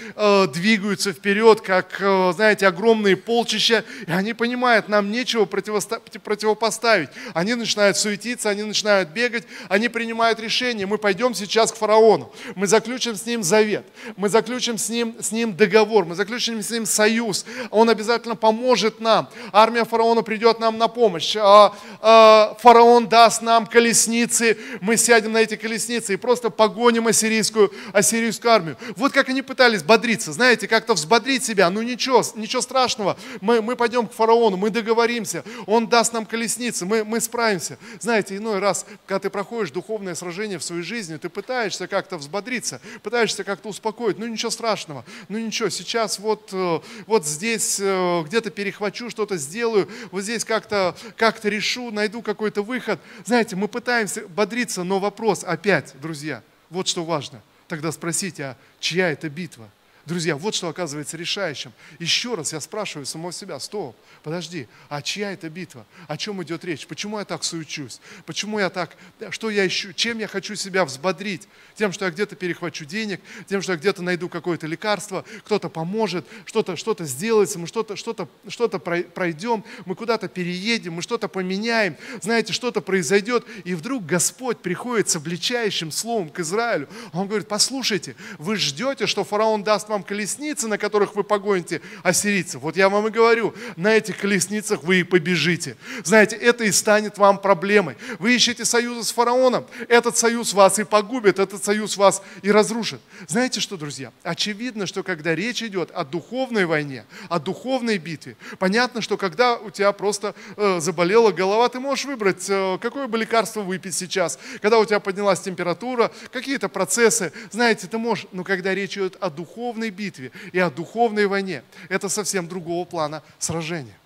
[0.45, 1.97] двигаются вперед, как,
[2.33, 7.09] знаете, огромные полчища, и они понимают, нам нечего противопоставить.
[7.33, 12.67] Они начинают суетиться, они начинают бегать, они принимают решение, мы пойдем сейчас к фараону, мы
[12.67, 16.85] заключим с ним завет, мы заключим с ним, с ним договор, мы заключим с ним
[16.85, 19.29] союз, он обязательно поможет нам.
[19.51, 21.35] Армия фараона придет нам на помощь.
[21.37, 27.71] А, а, фараон даст нам колесницы, мы сядем на эти колесницы и просто погоним ассирийскую,
[27.93, 28.77] ассирийскую армию.
[28.95, 31.69] Вот как они пытались бодриться, знаете, как-то взбодрить себя.
[31.69, 36.85] Ну ничего, ничего страшного, мы, мы пойдем к фараону, мы договоримся, он даст нам колесницы,
[36.85, 37.77] мы, мы справимся.
[37.99, 42.81] Знаете, иной раз, когда ты проходишь духовное сражение в своей жизни, ты пытаешься как-то взбодриться,
[43.03, 48.49] пытаешься как-то успокоить, ну ничего страшного, ну ничего, сейчас вот, э, вот здесь э, где-то
[48.49, 52.99] перехвачу, что-то сделаю, вот здесь как-то как решу, найду какой-то выход.
[53.25, 57.41] Знаете, мы пытаемся бодриться, но вопрос опять, друзья, вот что важно.
[57.67, 59.69] Тогда спросите, а чья это битва?
[60.07, 61.73] Друзья, вот что оказывается решающим.
[61.99, 63.93] Еще раз я спрашиваю самого себя, стоп,
[64.23, 65.85] подожди, а чья это битва?
[66.07, 66.87] О чем идет речь?
[66.87, 67.99] Почему я так суючусь?
[68.25, 68.95] Почему я так,
[69.31, 71.49] что я ищу, чем я хочу себя взбодрить?
[71.75, 76.25] Тем, что я где-то перехвачу денег, тем, что я где-то найду какое-то лекарство, кто-то поможет,
[76.45, 78.15] что-то что сделается, мы что-то что
[78.47, 85.09] что пройдем, мы куда-то переедем, мы что-то поменяем, знаете, что-то произойдет, и вдруг Господь приходит
[85.09, 86.87] с обличающим словом к Израилю.
[87.11, 91.81] Он говорит, послушайте, вы ждете, что фараон даст вам вам колесницы, на которых вы погоните
[92.03, 92.61] ассирийцев.
[92.61, 95.75] Вот я вам и говорю, на этих колесницах вы и побежите.
[96.03, 97.97] Знаете, это и станет вам проблемой.
[98.19, 103.01] Вы ищете союза с фараоном, этот союз вас и погубит, этот союз вас и разрушит.
[103.27, 104.11] Знаете что, друзья?
[104.21, 109.71] Очевидно, что когда речь идет о духовной войне, о духовной битве, понятно, что когда у
[109.71, 114.37] тебя просто э, заболела голова, ты можешь выбрать, э, какое бы лекарство выпить сейчас.
[114.61, 119.31] Когда у тебя поднялась температура, какие-то процессы, знаете, ты можешь, но когда речь идет о
[119.31, 121.63] духовной духовной битве и о духовной войне.
[121.89, 123.97] Это совсем другого плана сражения.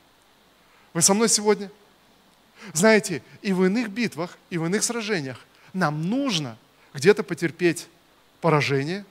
[0.93, 1.69] Вы со мной сегодня?
[2.73, 5.39] Знаете, и в иных битвах, и в иных сражениях
[5.73, 6.57] нам нужно
[6.93, 7.87] где-то потерпеть
[8.41, 9.05] поражение.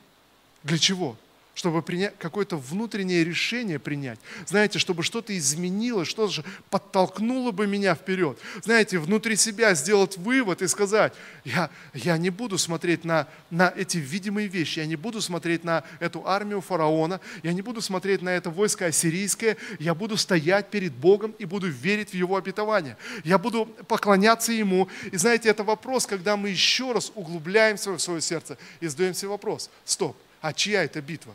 [0.62, 1.16] Для чего?
[1.54, 4.18] Чтобы принять какое-то внутреннее решение принять.
[4.46, 8.38] Знаете, чтобы что-то изменилось, что-то подтолкнуло бы меня вперед.
[8.62, 11.12] Знаете, внутри себя сделать вывод и сказать,
[11.44, 15.84] я, я не буду смотреть на, на эти видимые вещи, я не буду смотреть на
[15.98, 20.92] эту армию фараона, я не буду смотреть на это войско ассирийское, я буду стоять перед
[20.92, 22.96] Богом и буду верить в Его обетование.
[23.24, 24.88] Я буду поклоняться Ему.
[25.10, 29.28] И знаете, это вопрос, когда мы еще раз углубляемся в свое сердце и задаем себе
[29.28, 31.34] вопрос, стоп, а чья это битва?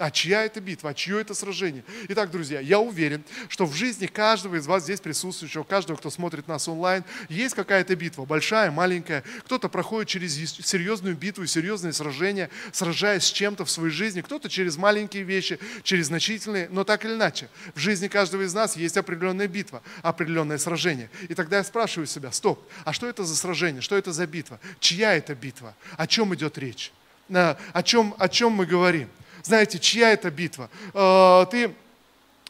[0.00, 0.90] А чья это битва?
[0.90, 1.84] А чье это сражение?
[2.08, 6.48] Итак, друзья, я уверен, что в жизни каждого из вас здесь присутствующего, каждого, кто смотрит
[6.48, 9.22] нас онлайн, есть какая-то битва, большая, маленькая.
[9.44, 14.22] Кто-то проходит через серьезную битву, серьезные сражения, сражаясь с чем-то в своей жизни.
[14.22, 17.50] Кто-то через маленькие вещи, через значительные, но так или иначе.
[17.74, 21.10] В жизни каждого из нас есть определенная битва, определенное сражение.
[21.28, 24.60] И тогда я спрашиваю себя, стоп, а что это за сражение, что это за битва?
[24.80, 25.74] Чья это битва?
[25.98, 26.90] О чем идет речь?
[27.32, 29.08] О чем, о чем мы говорим?
[29.42, 30.68] Знаете, чья это битва?
[30.92, 31.74] Э, ты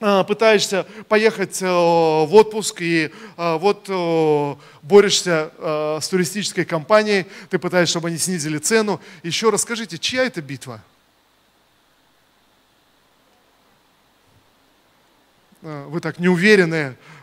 [0.01, 3.89] э, пытаешься поехать э, в отпуск и вот
[4.83, 5.51] борешься
[6.01, 9.01] с туристической компанией, ты пытаешься, чтобы они снизили цену.
[9.23, 10.83] Еще раз скажите, чья это битва?
[15.63, 17.20] Вы так неуверенные, Э,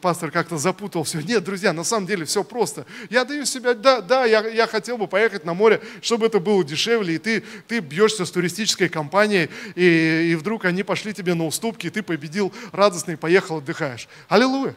[0.00, 1.20] пастор как-то запутал все.
[1.20, 2.86] Нет, друзья, на самом деле все просто.
[3.10, 6.64] Я даю себя, да, да, я, я хотел бы поехать на море, чтобы это было
[6.64, 11.44] дешевле, и ты, ты бьешься с туристической компанией, и, и вдруг они пошли тебе на
[11.46, 14.08] уступки, и ты победил радостно и поехал, отдыхаешь.
[14.28, 14.74] Аллилуйя!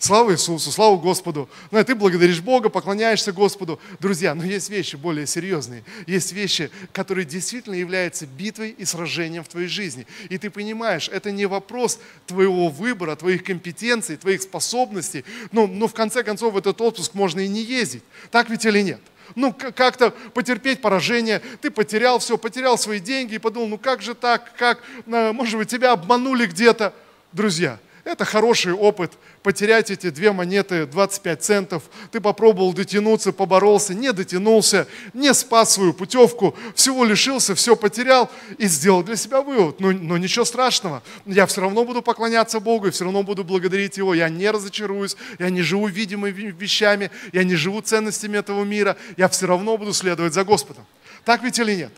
[0.00, 1.48] Слава Иисусу, слава Господу.
[1.72, 3.80] Ну, и ты благодаришь Бога, поклоняешься Господу.
[3.98, 5.82] Друзья, но есть вещи более серьезные.
[6.06, 10.06] Есть вещи, которые действительно являются битвой и сражением в твоей жизни.
[10.28, 15.24] И ты понимаешь, это не вопрос твоего выбора, твоих компетенций, твоих способностей.
[15.50, 18.04] Но, но в конце концов в этот отпуск можно и не ездить.
[18.30, 19.00] Так ведь или нет?
[19.34, 24.14] ну, как-то потерпеть поражение, ты потерял все, потерял свои деньги и подумал, ну как же
[24.14, 26.94] так, как, э, может быть, тебя обманули где-то.
[27.32, 29.12] Друзья, это хороший опыт.
[29.42, 31.82] Потерять эти две монеты 25 центов.
[32.10, 38.66] Ты попробовал дотянуться, поборолся, не дотянулся, не спас свою путевку, всего лишился, все потерял и
[38.66, 39.78] сделал для себя вывод.
[39.80, 41.02] Но, но ничего страшного.
[41.26, 44.14] Я все равно буду поклоняться Богу и все равно буду благодарить Его.
[44.14, 48.96] Я не разочаруюсь, я не живу видимыми вещами, я не живу ценностями этого мира.
[49.16, 50.86] Я все равно буду следовать за Господом.
[51.24, 51.92] Так ведь или нет?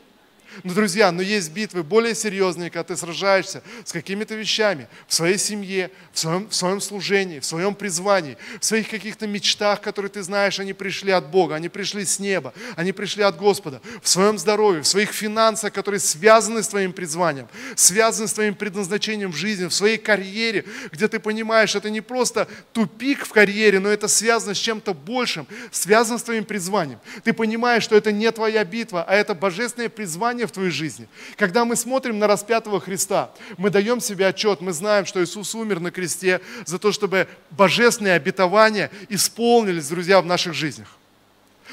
[0.64, 5.38] Но, друзья, но есть битвы более серьезные, когда ты сражаешься с какими-то вещами в своей
[5.38, 10.22] семье, в своем, в своем служении, в своем призвании, в своих каких-то мечтах, которые ты
[10.22, 14.38] знаешь, они пришли от Бога, они пришли с неба, они пришли от Господа, в своем
[14.38, 19.66] здоровье, в своих финансах, которые связаны с твоим призванием, связаны с твоим предназначением в жизни,
[19.66, 24.54] в своей карьере, где ты понимаешь, это не просто тупик в карьере, но это связано
[24.54, 26.98] с чем-то большим, связано с твоим призванием.
[27.24, 31.08] Ты понимаешь, что это не твоя битва, а это божественное призвание в твоей жизни.
[31.36, 35.80] Когда мы смотрим на распятого Христа, мы даем себе отчет, мы знаем, что Иисус умер
[35.80, 40.99] на кресте за то, чтобы божественные обетования исполнились, друзья, в наших жизнях.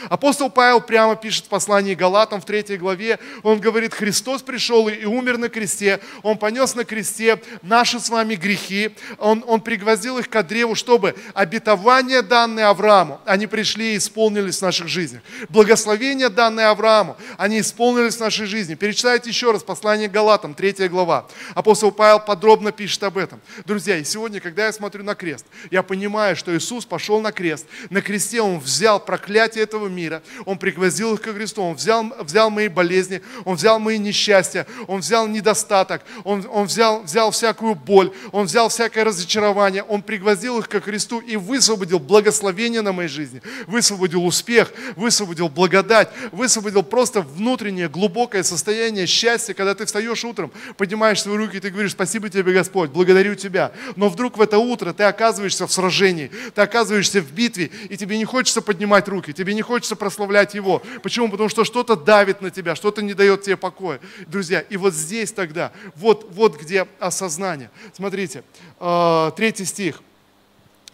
[0.09, 5.05] Апостол Павел прямо пишет в послании Галатам в 3 главе, он говорит, Христос пришел и
[5.05, 10.29] умер на кресте, Он понес на кресте наши с вами грехи, Он, он пригвоздил их
[10.29, 15.21] к древу, чтобы обетования, данные Аврааму, они пришли и исполнились в наших жизнях.
[15.49, 18.75] Благословения, данные Аврааму, они исполнились в нашей жизни.
[18.75, 21.27] Перечитайте еще раз послание Галатам, 3 глава.
[21.55, 23.41] Апостол Павел подробно пишет об этом.
[23.65, 27.65] Друзья, и сегодня, когда я смотрю на крест, я понимаю, что Иисус пошел на крест.
[27.89, 32.05] На кресте Он взял проклятие этого этого мира, Он пригвоздил их ко Христу, Он взял,
[32.19, 37.75] взял мои болезни, Он взял мои несчастья, Он взял недостаток, Он, он взял, взял всякую
[37.75, 43.09] боль, Он взял всякое разочарование, Он пригвоздил их ко Христу и высвободил благословение на моей
[43.09, 50.51] жизни, высвободил успех, высвободил благодать, высвободил просто внутреннее глубокое состояние счастья, когда ты встаешь утром,
[50.77, 53.71] поднимаешь свои руки и ты говоришь, спасибо тебе, Господь, благодарю тебя.
[53.95, 58.17] Но вдруг в это утро ты оказываешься в сражении, ты оказываешься в битве, и тебе
[58.17, 60.81] не хочется поднимать руки, тебе не хочется прославлять Его.
[61.03, 61.29] Почему?
[61.29, 63.99] Потому что что-то давит на тебя, что-то не дает тебе покоя.
[64.27, 67.69] Друзья, и вот здесь тогда, вот, вот где осознание.
[67.93, 68.43] Смотрите,
[68.79, 70.01] э, третий стих.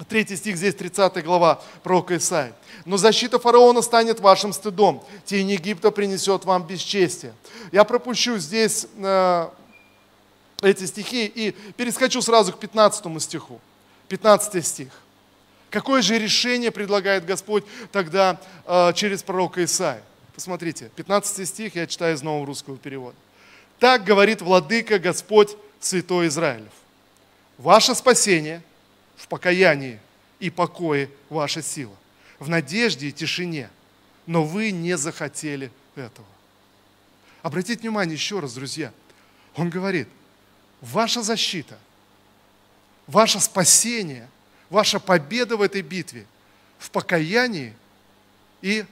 [0.10, 2.54] Третий стих, здесь 30 глава пророка Исаии.
[2.86, 7.34] «Но защита фараона станет вашим стыдом, тень Египта принесет вам бесчестие».
[7.72, 9.50] Я пропущу здесь э,
[10.62, 13.62] эти стихи и перескочу сразу к 15 стиху.
[14.10, 15.03] 15 стих.
[15.74, 20.04] Какое же решение предлагает Господь тогда э, через пророка Исаия?
[20.36, 23.16] Посмотрите, 15 стих я читаю из нового русского перевода.
[23.80, 26.72] «Так говорит владыка Господь Святой Израилев.
[27.58, 28.62] Ваше спасение
[29.16, 30.00] в покаянии
[30.40, 31.96] и покое ваша сила,
[32.38, 33.72] в надежде и тишине,
[34.28, 36.28] но вы не захотели этого».
[37.42, 38.94] Обратите внимание еще раз, друзья.
[39.56, 40.08] Он говорит–
[40.82, 41.80] ваша защита,
[43.08, 44.30] ваше спасение,
[44.74, 46.26] ваша победа в этой битве
[46.80, 47.76] в покаянии
[48.62, 48.84] и,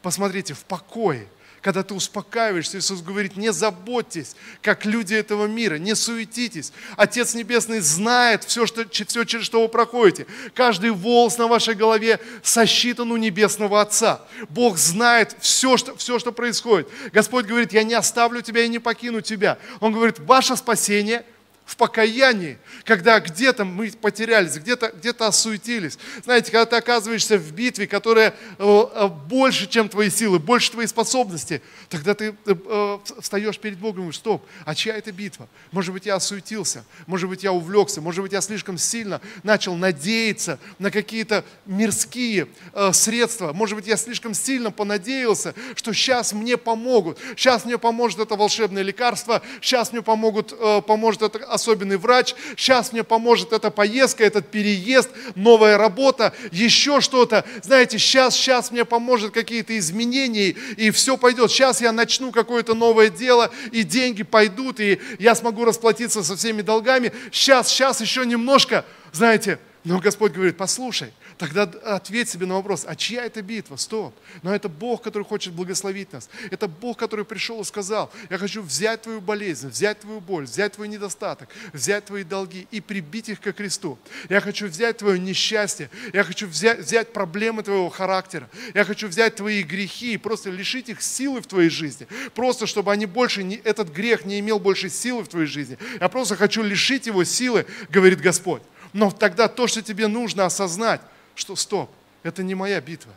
[0.00, 1.26] посмотрите, в покое–
[1.64, 6.74] когда ты успокаиваешься, Иисус говорит, не заботьтесь, как люди этого мира, не суетитесь.
[6.94, 10.26] Отец Небесный знает все, что, все через что вы проходите.
[10.52, 14.20] Каждый волос на вашей голове сосчитан у Небесного Отца.
[14.50, 16.86] Бог знает все что, все, что происходит.
[17.14, 19.56] Господь говорит, я не оставлю тебя и не покину тебя.
[19.80, 21.24] Он говорит, ваше спасение–
[21.64, 25.98] в покаянии, когда где-то мы потерялись, где-то где осуетились.
[26.22, 30.86] Знаете, когда ты оказываешься в битве, которая э, э, больше, чем твои силы, больше твои
[30.86, 35.48] способности, тогда ты э, встаешь перед Богом и говоришь, стоп, а чья это битва?
[35.72, 40.58] Может быть, я осуетился, может быть, я увлекся, может быть, я слишком сильно начал надеяться
[40.78, 42.48] на какие-то мирские
[42.92, 48.36] средства, может быть, я слишком сильно понадеялся, что сейчас мне помогут, сейчас мне поможет это
[48.36, 50.52] волшебное лекарство, сейчас мне помогут,
[50.86, 57.44] поможет это особенный врач, сейчас мне поможет эта поездка, этот переезд, новая работа, еще что-то.
[57.62, 61.50] Знаете, сейчас, сейчас мне поможет какие-то изменения, и все пойдет.
[61.50, 66.62] Сейчас я начну какое-то новое дело, и деньги пойдут, и я смогу расплатиться со всеми
[66.62, 67.12] долгами.
[67.32, 72.94] Сейчас, сейчас еще немножко, знаете, но Господь говорит, послушай, Тогда ответь себе на вопрос, а
[72.94, 73.76] чья это битва?
[73.76, 74.14] Стоп.
[74.42, 76.28] Но это Бог, который хочет благословить нас.
[76.50, 80.74] Это Бог, который пришел и сказал, я хочу взять твою болезнь, взять твою боль, взять
[80.74, 83.98] твой недостаток, взять твои долги и прибить их ко кресту.
[84.28, 89.34] Я хочу взять твое несчастье, я хочу взять, взять проблемы твоего характера, я хочу взять
[89.34, 92.06] твои грехи и просто лишить их силы в твоей жизни.
[92.34, 95.78] Просто, чтобы они больше, не, этот грех не имел больше силы в твоей жизни.
[96.00, 98.62] Я просто хочу лишить его силы, говорит Господь.
[98.92, 101.00] Но тогда то, что тебе нужно осознать,
[101.34, 101.90] что стоп,
[102.22, 103.12] это не моя битва.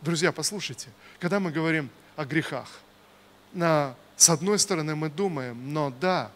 [0.00, 0.88] Друзья, послушайте,
[1.20, 2.68] когда мы говорим о грехах,
[3.52, 6.30] на, с одной стороны мы думаем, но да,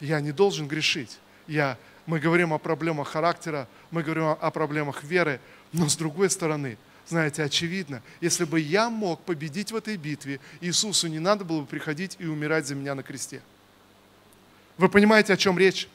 [0.00, 1.18] я не должен грешить.
[1.46, 1.76] Я,
[2.06, 5.40] мы говорим о проблемах характера, мы говорим о, о проблемах веры,
[5.72, 11.08] но с другой стороны, знаете, очевидно, если бы я мог победить в этой битве, Иисусу
[11.08, 13.42] не надо было бы приходить и умирать за меня на кресте.
[14.78, 15.88] Вы понимаете, о чем речь?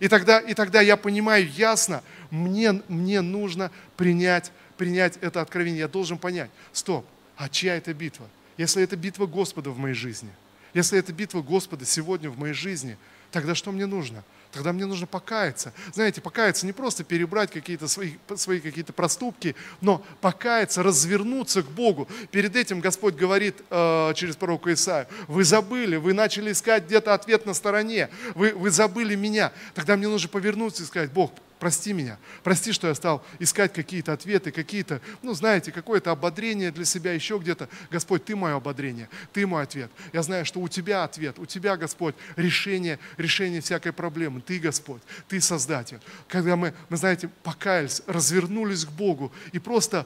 [0.00, 5.80] И тогда, и тогда я понимаю ясно, мне, мне нужно принять, принять это откровение.
[5.80, 8.28] Я должен понять, стоп, а чья это битва?
[8.56, 10.30] Если это битва Господа в моей жизни,
[10.74, 12.96] если это битва Господа сегодня в моей жизни,
[13.30, 14.24] тогда что мне нужно?
[14.52, 15.72] Тогда мне нужно покаяться.
[15.94, 22.06] Знаете, покаяться не просто перебрать какие-то свои, свои какие-то проступки, но покаяться, развернуться к Богу.
[22.30, 27.46] Перед этим Господь говорит э, через пророка Исаию, вы забыли, вы начали искать где-то ответ
[27.46, 29.52] на стороне, вы, вы забыли меня.
[29.74, 31.32] Тогда мне нужно повернуться и сказать, Бог,
[31.62, 32.18] Прости меня.
[32.42, 37.38] Прости, что я стал искать какие-то ответы, какие-то, ну, знаете, какое-то ободрение для себя еще
[37.38, 37.68] где-то.
[37.88, 39.88] Господь, Ты мое ободрение, Ты мой ответ.
[40.12, 44.40] Я знаю, что у Тебя ответ, у Тебя, Господь, решение, решение всякой проблемы.
[44.40, 46.00] Ты, Господь, Ты Создатель.
[46.26, 50.04] Когда мы, мы знаете, покаялись, развернулись к Богу и просто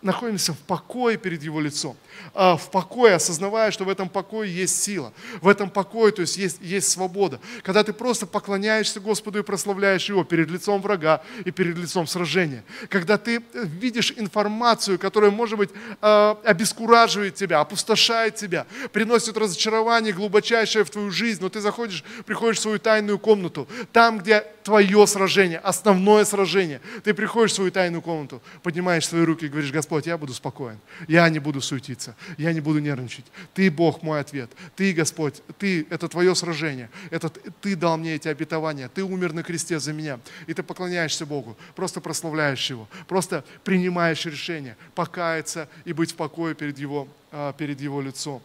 [0.00, 1.96] находимся в покое перед Его лицом.
[2.34, 5.12] А, в покое, осознавая, что в этом покое есть сила.
[5.40, 7.38] В этом покое, то есть есть, есть свобода.
[7.62, 12.06] Когда ты просто поклоняешься Господу и прославляешь Его перед лицом лицом врага и перед лицом
[12.06, 12.64] сражения.
[12.88, 15.70] Когда ты видишь информацию, которая, может быть,
[16.00, 22.58] э, обескураживает тебя, опустошает тебя, приносит разочарование глубочайшее в твою жизнь, но ты заходишь, приходишь
[22.58, 26.80] в свою тайную комнату, там, где твое сражение, основное сражение.
[27.04, 30.78] Ты приходишь в свою тайную комнату, поднимаешь свои руки и говоришь, Господь, я буду спокоен,
[31.08, 33.24] я не буду суетиться, я не буду нервничать.
[33.54, 34.50] Ты, Бог, мой ответ.
[34.76, 36.88] Ты, Господь, Ты, это твое сражение.
[37.10, 37.28] Это
[37.60, 38.88] Ты дал мне эти обетования.
[38.88, 40.18] Ты умер на кресте за меня.
[40.46, 46.54] И ты поклоняешься Богу, просто прославляешь Его, просто принимаешь решение покаяться и быть в покое
[46.54, 48.42] перед Его, а, перед Его лицом.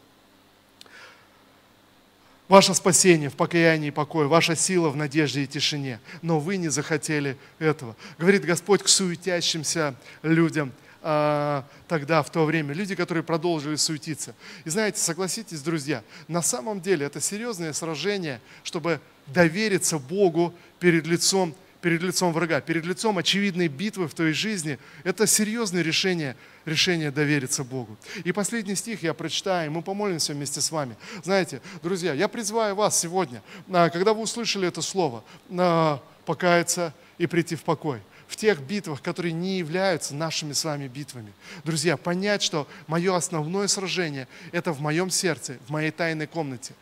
[2.47, 5.99] Ваше спасение в покаянии и покое, ваша сила в надежде и тишине.
[6.21, 7.95] Но вы не захотели этого.
[8.17, 12.73] Говорит Господь к суетящимся людям а, тогда, в то время.
[12.73, 14.33] Люди, которые продолжили суетиться.
[14.63, 21.53] И знаете, согласитесь, друзья, на самом деле это серьезное сражение, чтобы довериться Богу перед лицом
[21.81, 27.63] перед лицом врага, перед лицом очевидной битвы в твоей жизни, это серьезное решение, решение довериться
[27.63, 27.97] Богу.
[28.23, 30.95] И последний стих я прочитаю, и мы помолимся вместе с вами.
[31.23, 37.27] Знаете, друзья, я призываю вас сегодня, а, когда вы услышали это слово, а, покаяться и
[37.27, 41.31] прийти в покой в тех битвах, которые не являются нашими с вами битвами.
[41.63, 46.73] Друзья, понять, что мое основное сражение– это в моем сердце, в моей тайной комнате.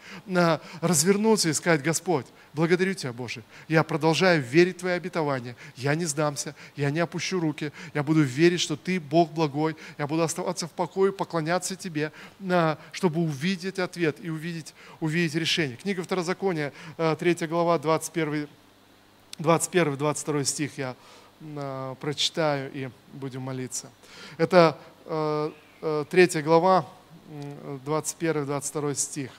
[0.82, 6.06] Развернуться и сказать, Господь, благодарю Тебя, Боже, я продолжаю верить в Твои обетования, я не
[6.06, 10.68] сдамся, я не опущу руки, я буду верить, что Ты Бог благой, я буду оставаться
[10.68, 12.12] в покое, поклоняться Тебе,
[12.92, 15.78] чтобы увидеть ответ и увидеть, увидеть решение.
[15.78, 18.48] Книга Второзакония, 3 э, глава, 21
[19.40, 20.96] 21-22 стих я
[22.00, 23.90] прочитаю и будем молиться.
[24.38, 26.86] Это э, э, третья глава,
[27.86, 29.32] 21-22 стих.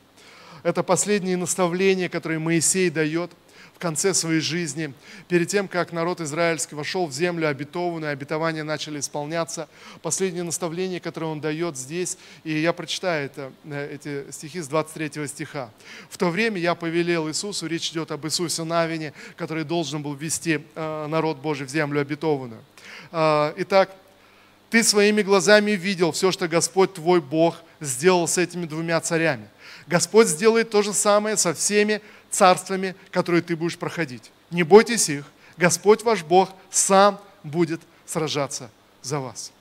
[0.63, 3.31] Это последние наставления, которые Моисей дает–
[3.77, 4.95] в конце своей жизни,
[5.29, 9.69] перед тем, как народ израильский вошел в землю обетованную, обетования начали исполняться.
[10.01, 15.29] Последнее наставление, которое он дает здесь, и я прочитаю это, э, эти стихи с 23
[15.29, 15.71] стиха.
[16.09, 20.65] «В то время я повелел Иисусу, речь идет об Иисусе Навине, который должен был ввести
[20.75, 22.65] э, народ Божий в землю обетованную.
[23.13, 23.91] Э, итак,
[24.71, 29.49] ты своими глазами видел все, что Господь твой Бог сделал с этими двумя царями.
[29.87, 32.01] Господь сделает то же самое со всеми
[32.31, 34.31] царствами, которые ты будешь проходить.
[34.51, 35.25] Не бойтесь их.
[35.57, 38.71] Господь ваш Бог сам будет сражаться
[39.03, 39.53] за вас.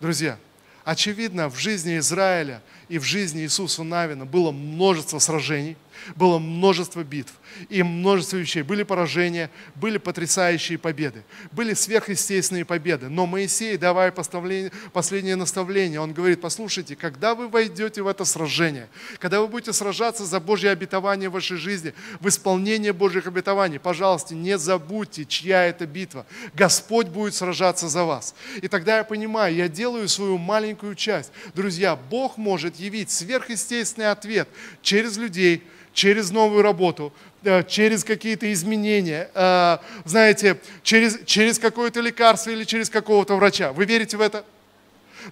[0.00, 0.38] Друзья,
[0.84, 5.76] очевидно, в жизни Израиля и в жизни Иисуса Навина было множество сражений,
[6.14, 7.32] было множество битв
[7.68, 8.62] и множество вещей.
[8.62, 11.22] Были поражения, были потрясающие победы,
[11.52, 13.08] были сверхъестественные победы.
[13.08, 18.88] Но Моисей, давая последнее наставление, он говорит, послушайте, когда вы войдете в это сражение,
[19.18, 24.34] когда вы будете сражаться за Божье обетование в вашей жизни, в исполнение Божьих обетований, пожалуйста,
[24.34, 26.26] не забудьте, чья это битва.
[26.54, 28.34] Господь будет сражаться за вас.
[28.62, 31.32] И тогда я понимаю, я делаю свою маленькую часть.
[31.54, 34.48] Друзья, Бог может явить сверхъестественный ответ
[34.82, 35.62] через людей,
[35.96, 37.10] через новую работу,
[37.42, 43.72] э, через какие-то изменения, э, знаете, через, через какое-то лекарство или через какого-то врача.
[43.72, 44.44] Вы верите в это?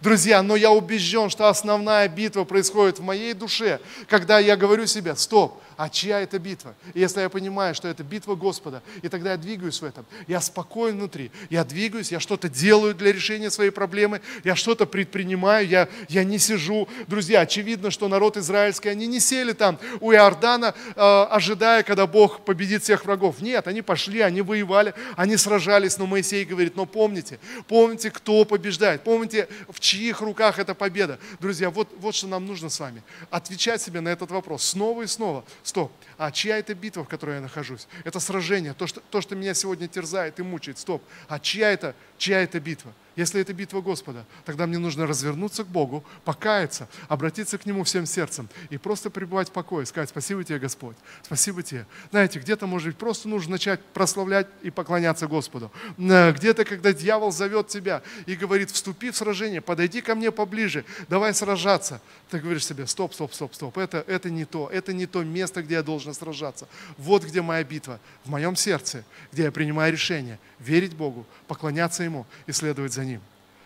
[0.00, 5.14] Друзья, но я убежден, что основная битва происходит в моей душе, когда я говорю себе,
[5.16, 6.74] стоп, а чья это битва?
[6.92, 10.40] И если я понимаю, что это битва Господа, и тогда я двигаюсь в этом, я
[10.40, 15.88] спокоен внутри, я двигаюсь, я что-то делаю для решения своей проблемы, я что-то предпринимаю, я,
[16.08, 16.88] я не сижу.
[17.06, 22.44] Друзья, очевидно, что народ израильский, они не сели там у Иордана, э, ожидая, когда Бог
[22.44, 23.40] победит всех врагов.
[23.40, 29.02] Нет, они пошли, они воевали, они сражались, но Моисей говорит, но помните, помните, кто побеждает,
[29.02, 31.18] помните, в чьих руках эта победа.
[31.40, 35.06] Друзья, вот, вот что нам нужно с вами, отвечать себе на этот вопрос снова и
[35.06, 35.44] снова.
[35.64, 35.90] Стоп.
[36.18, 37.88] А чья это битва, в которой я нахожусь?
[38.04, 40.78] Это сражение, то что, то, что меня сегодня терзает и мучает.
[40.78, 41.02] Стоп.
[41.26, 42.92] А чья это, чья это битва?
[43.16, 48.06] Если это битва Господа, тогда мне нужно развернуться к Богу, покаяться, обратиться к Нему всем
[48.06, 51.86] сердцем и просто пребывать в покое, сказать «Спасибо тебе, Господь, спасибо тебе».
[52.10, 55.70] Знаете, где-то, может быть, просто нужно начать прославлять и поклоняться Господу.
[55.98, 60.84] Э, где-то, когда дьявол зовет тебя и говорит «Вступи в сражение, подойди ко мне поближе,
[61.08, 62.00] давай сражаться»,
[62.30, 65.62] ты говоришь себе «Стоп, стоп, стоп, стоп, это, это не то, это не то место,
[65.62, 66.68] где я должен сражаться.
[66.98, 72.26] Вот где моя битва, в моем сердце, где я принимаю решение верить Богу, поклоняться Ему
[72.46, 73.20] и следовать за Ним.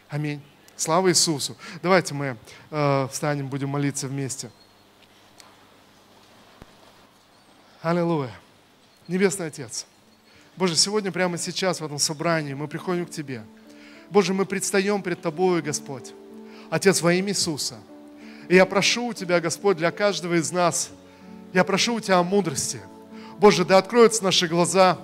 [0.08, 0.42] Аминь.
[0.76, 1.56] Слава Иисусу.
[1.82, 2.36] Давайте мы
[2.70, 4.50] э, встанем, будем молиться вместе.
[7.82, 8.32] Аллилуйя.
[9.06, 9.86] Небесный Отец.
[10.56, 13.42] Боже, сегодня прямо сейчас в этом собрании мы приходим к Тебе.
[14.10, 16.12] Боже, мы предстаем пред Тобою, Господь.
[16.70, 17.78] Отец, во имя Иисуса.
[18.48, 20.90] И я прошу у Тебя, Господь, для каждого из нас,
[21.52, 22.80] я прошу у Тебя о мудрости.
[23.38, 24.98] Боже, да откроются наши глаза,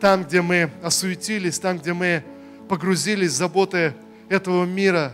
[0.00, 2.24] там, где мы осуетились, там, где мы
[2.68, 3.94] погрузились в заботы
[4.28, 5.12] этого мира.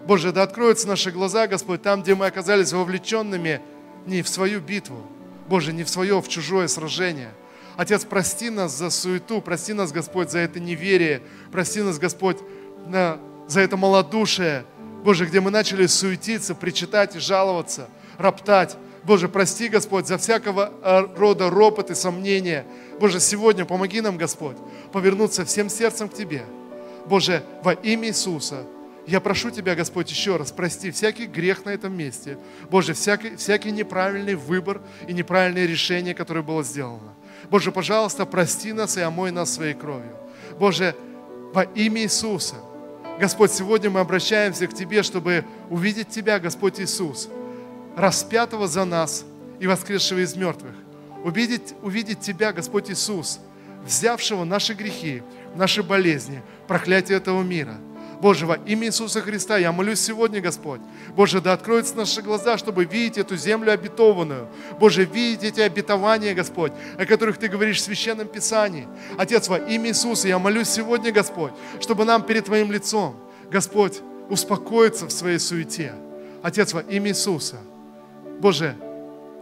[0.00, 3.60] Боже, да откроются наши глаза, Господь, там, где мы оказались вовлеченными
[4.06, 5.00] не в свою битву,
[5.48, 7.30] Боже, не в свое, в чужое сражение.
[7.76, 12.38] Отец, прости нас за суету, прости нас, Господь, за это неверие, прости нас, Господь,
[12.86, 14.64] за это малодушие,
[15.02, 18.76] Боже, где мы начали суетиться, причитать и жаловаться, роптать.
[19.04, 22.64] Боже, прости, Господь, за всякого э, рода ропот и сомнения.
[22.98, 24.56] Боже, сегодня помоги нам, Господь,
[24.92, 26.44] повернуться всем сердцем к Тебе.
[27.06, 28.64] Боже, во имя Иисуса,
[29.06, 32.38] я прошу Тебя, Господь, еще раз, прости всякий грех на этом месте.
[32.70, 37.12] Боже, всякий, всякий неправильный выбор и неправильное решение, которое было сделано.
[37.50, 40.16] Боже, пожалуйста, прости нас и омой нас своей кровью.
[40.58, 40.96] Боже,
[41.52, 42.56] во имя Иисуса,
[43.20, 47.28] Господь, сегодня мы обращаемся к Тебе, чтобы увидеть Тебя, Господь Иисус,
[47.96, 49.24] распятого за нас
[49.60, 50.74] и воскресшего из мертвых.
[51.24, 53.40] Увидеть, увидеть Тебя, Господь Иисус,
[53.84, 55.22] взявшего наши грехи,
[55.54, 57.76] наши болезни, проклятие этого мира–
[58.24, 60.80] Боже, во имя Иисуса Христа я молюсь сегодня, Господь.
[61.14, 64.48] Боже, да откроются наши глаза, чтобы видеть эту землю обетованную.
[64.80, 68.88] Боже, видеть эти обетования, Господь, о которых Ты говоришь в Священном Писании.
[69.18, 73.14] Отец, во имя Иисуса я молюсь сегодня, Господь, чтобы нам перед Твоим лицом,
[73.50, 75.92] Господь, успокоиться в своей суете.
[76.42, 77.58] Отец, во имя Иисуса.
[78.40, 78.76] Боже,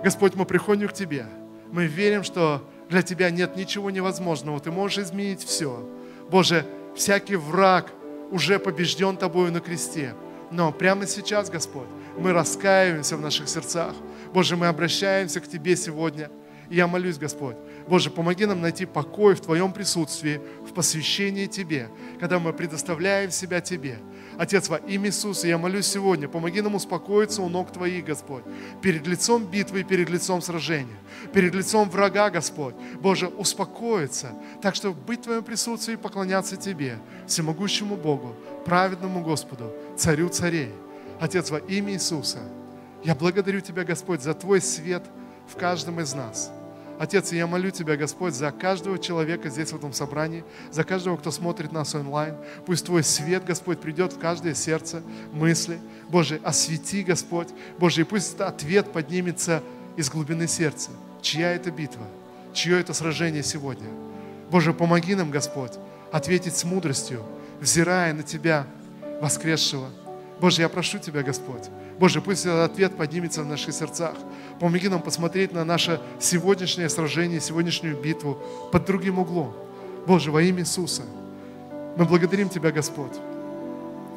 [0.03, 1.26] Господь, мы приходим к Тебе.
[1.70, 4.61] Мы верим, что для Тебя нет ничего невозможного.
[4.61, 5.88] Ты можешь изменить все.
[6.30, 7.90] Боже, всякий враг–
[8.32, 10.14] уже побежден Тобою на кресте.
[10.51, 11.86] Но прямо сейчас, Господь,
[12.18, 13.95] мы раскаиваемся в наших сердцах.
[14.32, 16.30] Боже, мы обращаемся к Тебе сегодня.
[16.68, 21.88] И я молюсь, Господь, Боже, помоги нам найти покой в Твоем присутствии, в посвящении Тебе,
[22.18, 23.99] когда мы предоставляем себя Тебе.
[24.39, 28.43] Отец, во имя Иисуса, я молюсь сегодня, помоги нам успокоиться у ног Твоих, Господь,
[28.80, 30.97] перед лицом битвы и перед лицом сражения,
[31.33, 32.74] перед лицом врага, Господь.
[33.01, 39.72] Боже, успокоиться, так что быть в Твоем присутствии и поклоняться Тебе, всемогущему Богу, праведному Господу,
[39.97, 40.70] Царю царей.
[41.20, 42.41] Отец, во имя Иисуса,
[43.05, 45.03] я благодарю Тебя, Господь, за Твой свет
[45.47, 46.51] в каждом из нас–
[47.03, 51.32] Отец, я молю Тебя, Господь, за каждого человека здесь, в этом собрании, за каждого, кто
[51.32, 52.36] смотрит нас онлайн.
[52.64, 55.80] Пусть Твой свет, Господь, придет в каждое сердце, мысли.
[56.11, 57.48] Боже, освети, Господь.
[57.76, 59.64] Боже, и пусть ответ поднимется
[59.96, 60.90] из глубины сердца.
[61.22, 62.07] Чья это битва?
[62.53, 63.88] Чье это сражение сегодня?
[64.48, 65.72] Боже, помоги нам, Господь,
[66.12, 67.24] ответить с мудростью,
[67.61, 68.64] взирая на Тебя,
[69.20, 69.90] воскресшего.
[70.40, 71.68] Боже, я прошу Тебя, Господь,
[72.03, 74.16] Боже, пусть этот ответ поднимется в наших сердцах.
[74.59, 78.42] Помоги нам посмотреть на наше сегодняшнее сражение, сегодняшнюю битву
[78.72, 79.55] под другим углом.
[80.05, 81.05] Боже, во имя Иисуса,
[81.96, 83.12] мы благодарим Тебя, Господь.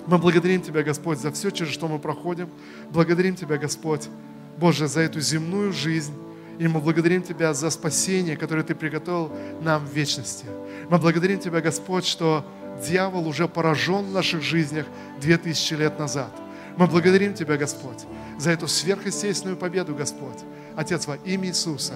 [0.08, 2.50] Мы благодарим Тебя, Господь, за все, через что мы проходим.
[2.90, 4.10] Благодарим Тебя, Господь,
[4.58, 6.16] Боже, за эту земную жизнь.
[6.58, 9.32] И мы благодарим Тебя за спасение, которое Ты приготовил
[9.62, 10.48] нам в вечности.
[10.90, 12.44] Мы благодарим Тебя, Господь, что
[12.84, 14.88] дьявол уже поражен в наших жизнях
[15.22, 16.32] две тысячи лет назад.
[16.78, 18.06] Мы благодарим Тебя, Господь,
[18.38, 20.40] за эту сверхъестественную победу, Господь.
[20.76, 21.94] Отец, во имя Иисуса,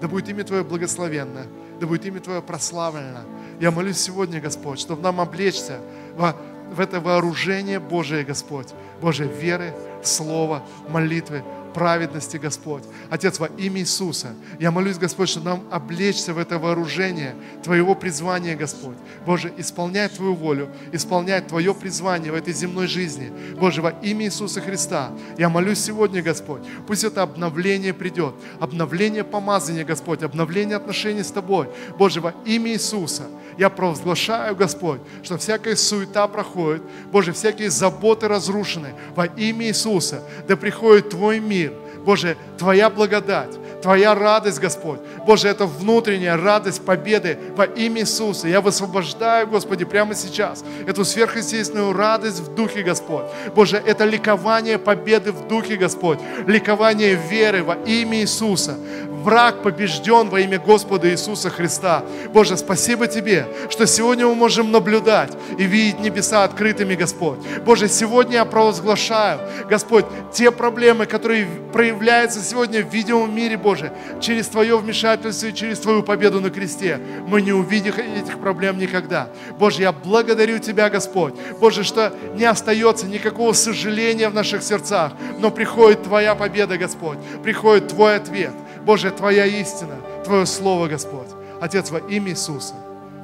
[0.00, 1.46] да будет имя Твое благословенно,
[1.80, 3.20] да будет имя Твое прославлено.
[3.60, 5.80] Я молюсь сегодня, Господь, чтобы нам облечься
[6.16, 6.36] во,
[6.72, 8.68] в это вооружение Божие, Господь,
[9.00, 11.42] Божьей веры, слова, молитвы,
[11.72, 12.84] праведности, Господь.
[13.10, 18.56] Отец, во имя Иисуса, я молюсь, Господь, что нам облечься в это вооружение Твоего призвания,
[18.56, 18.96] Господь.
[19.26, 23.32] Боже, исполнять Твою волю, исполнять Твое призвание в этой земной жизни.
[23.58, 29.84] Боже, во имя Иисуса Христа, я молюсь сегодня, Господь, пусть это обновление придет, обновление помазания,
[29.84, 31.68] Господь, обновление отношений с Тобой.
[31.98, 33.24] Боже, во имя Иисуса,
[33.58, 36.82] я провозглашаю, Господь, что всякая суета проходит,
[37.12, 41.72] Боже, всякие заботы разрушены во имя Иисуса, да приходит Твой мир.
[42.04, 43.50] Боже, Твоя благодать,
[43.82, 45.00] Твоя радость, Господь.
[45.26, 48.48] Боже, это внутренняя радость победы во имя Иисуса.
[48.48, 53.24] Я высвобождаю, Господи, прямо сейчас эту сверхъестественную радость в Духе, Господь.
[53.54, 56.18] Боже, это ликование победы в Духе, Господь.
[56.46, 58.76] Ликование веры во имя Иисуса.
[59.20, 62.02] Враг побежден во имя Господа Иисуса Христа.
[62.32, 67.38] Боже, спасибо Тебе, что сегодня мы можем наблюдать и видеть небеса открытыми, Господь.
[67.66, 73.92] Боже, сегодня я провозглашаю, Господь, те проблемы, которые проявляются сегодня в видимом мире, Боже,
[74.22, 79.28] через Твое вмешательство и через Твою победу на кресте, мы не увидим этих проблем никогда.
[79.58, 81.34] Боже, я благодарю Тебя, Господь.
[81.60, 87.88] Боже, что не остается никакого сожаления в наших сердцах, но приходит Твоя победа, Господь, приходит
[87.88, 88.52] Твой ответ–
[88.84, 91.28] Боже, Твоя истина, Твое Слово, Господь.
[91.60, 92.74] Отец, во имя Иисуса,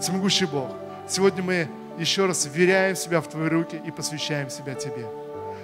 [0.01, 0.69] всемогущий Бог,
[1.09, 5.07] сегодня мы еще раз вверяем себя в Твои руки и посвящаем себя Тебе.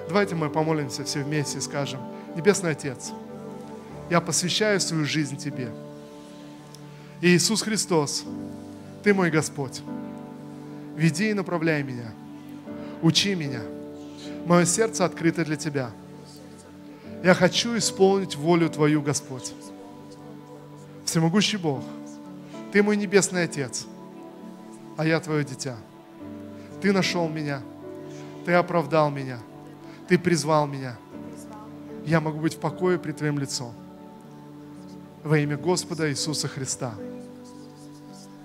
[0.08, 2.00] Давайте мы помолимся все вместе и скажем,
[2.34, 3.12] Небесный Отец,
[4.08, 5.68] я посвящаю свою жизнь Тебе.
[7.20, 8.24] И Иисус Христос,
[9.02, 9.82] Ты мой Господь.
[10.96, 12.12] Веди и направляй меня.
[13.02, 13.60] Учи меня.
[14.46, 15.90] Мое сердце открыто для Тебя.
[17.22, 19.52] Я хочу исполнить волю Твою, Господь.
[21.12, 21.84] Всемогущий Бог,
[22.72, 23.86] Ты мой Небесный Отец,
[24.96, 25.76] а я Твое дитя.
[26.80, 27.60] Ты нашел меня,
[28.46, 29.38] Ты оправдал меня,
[30.08, 30.96] Ты призвал меня.
[32.06, 33.74] Я могу быть в покое при Твоим лицом.
[35.22, 36.94] Во имя Господа Иисуса Христа.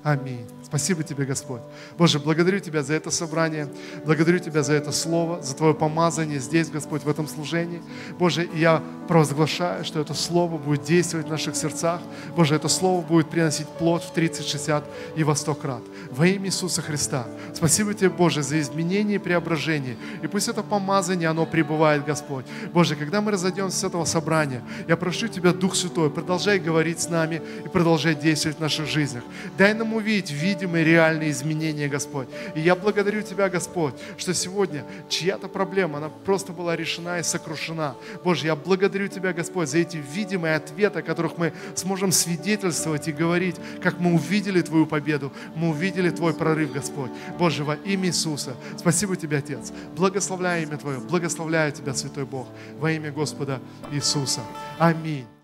[0.03, 0.45] Аминь.
[0.67, 1.61] Спасибо тебе, Господь.
[1.97, 3.69] Боже, благодарю Тебя за это собрание,
[4.05, 7.81] благодарю Тебя за это слово, за Твое помазание здесь, Господь, в этом служении.
[8.19, 12.01] Боже, и я провозглашаю, что это слово будет действовать в наших сердцах.
[12.35, 14.83] Боже, это слово будет приносить плод в 30, 60
[15.15, 15.81] и во 100 крат.
[16.11, 17.27] Во имя Иисуса Христа.
[17.53, 19.95] Спасибо Тебе, Боже, за изменение и преображение.
[20.21, 22.43] И пусть это помазание, оно пребывает, Господь.
[22.73, 27.07] Боже, когда мы разойдемся с этого собрания, я прошу Тебя, Дух Святой, продолжай говорить с
[27.07, 29.23] нами и продолжай действовать в наших жизнях.
[29.57, 32.27] Дай нам увидеть, видеть видимые, реальные изменения, Господь.
[32.55, 37.95] И я благодарю Тебя, Господь, что сегодня чья-то проблема, она просто была решена и сокрушена.
[38.23, 43.11] Боже, я благодарю Тебя, Господь, за эти видимые ответы, о которых мы сможем свидетельствовать и
[43.11, 47.11] говорить, как мы увидели Твою победу, мы увидели Твой прорыв, Господь.
[47.37, 49.71] Боже, во имя Иисуса, спасибо Тебе, Отец.
[49.95, 52.47] Благословляю имя Твое, благословляю Тебя, Святой Бог,
[52.79, 53.59] во имя Господа
[53.91, 54.41] Иисуса.
[54.79, 55.36] Аминь.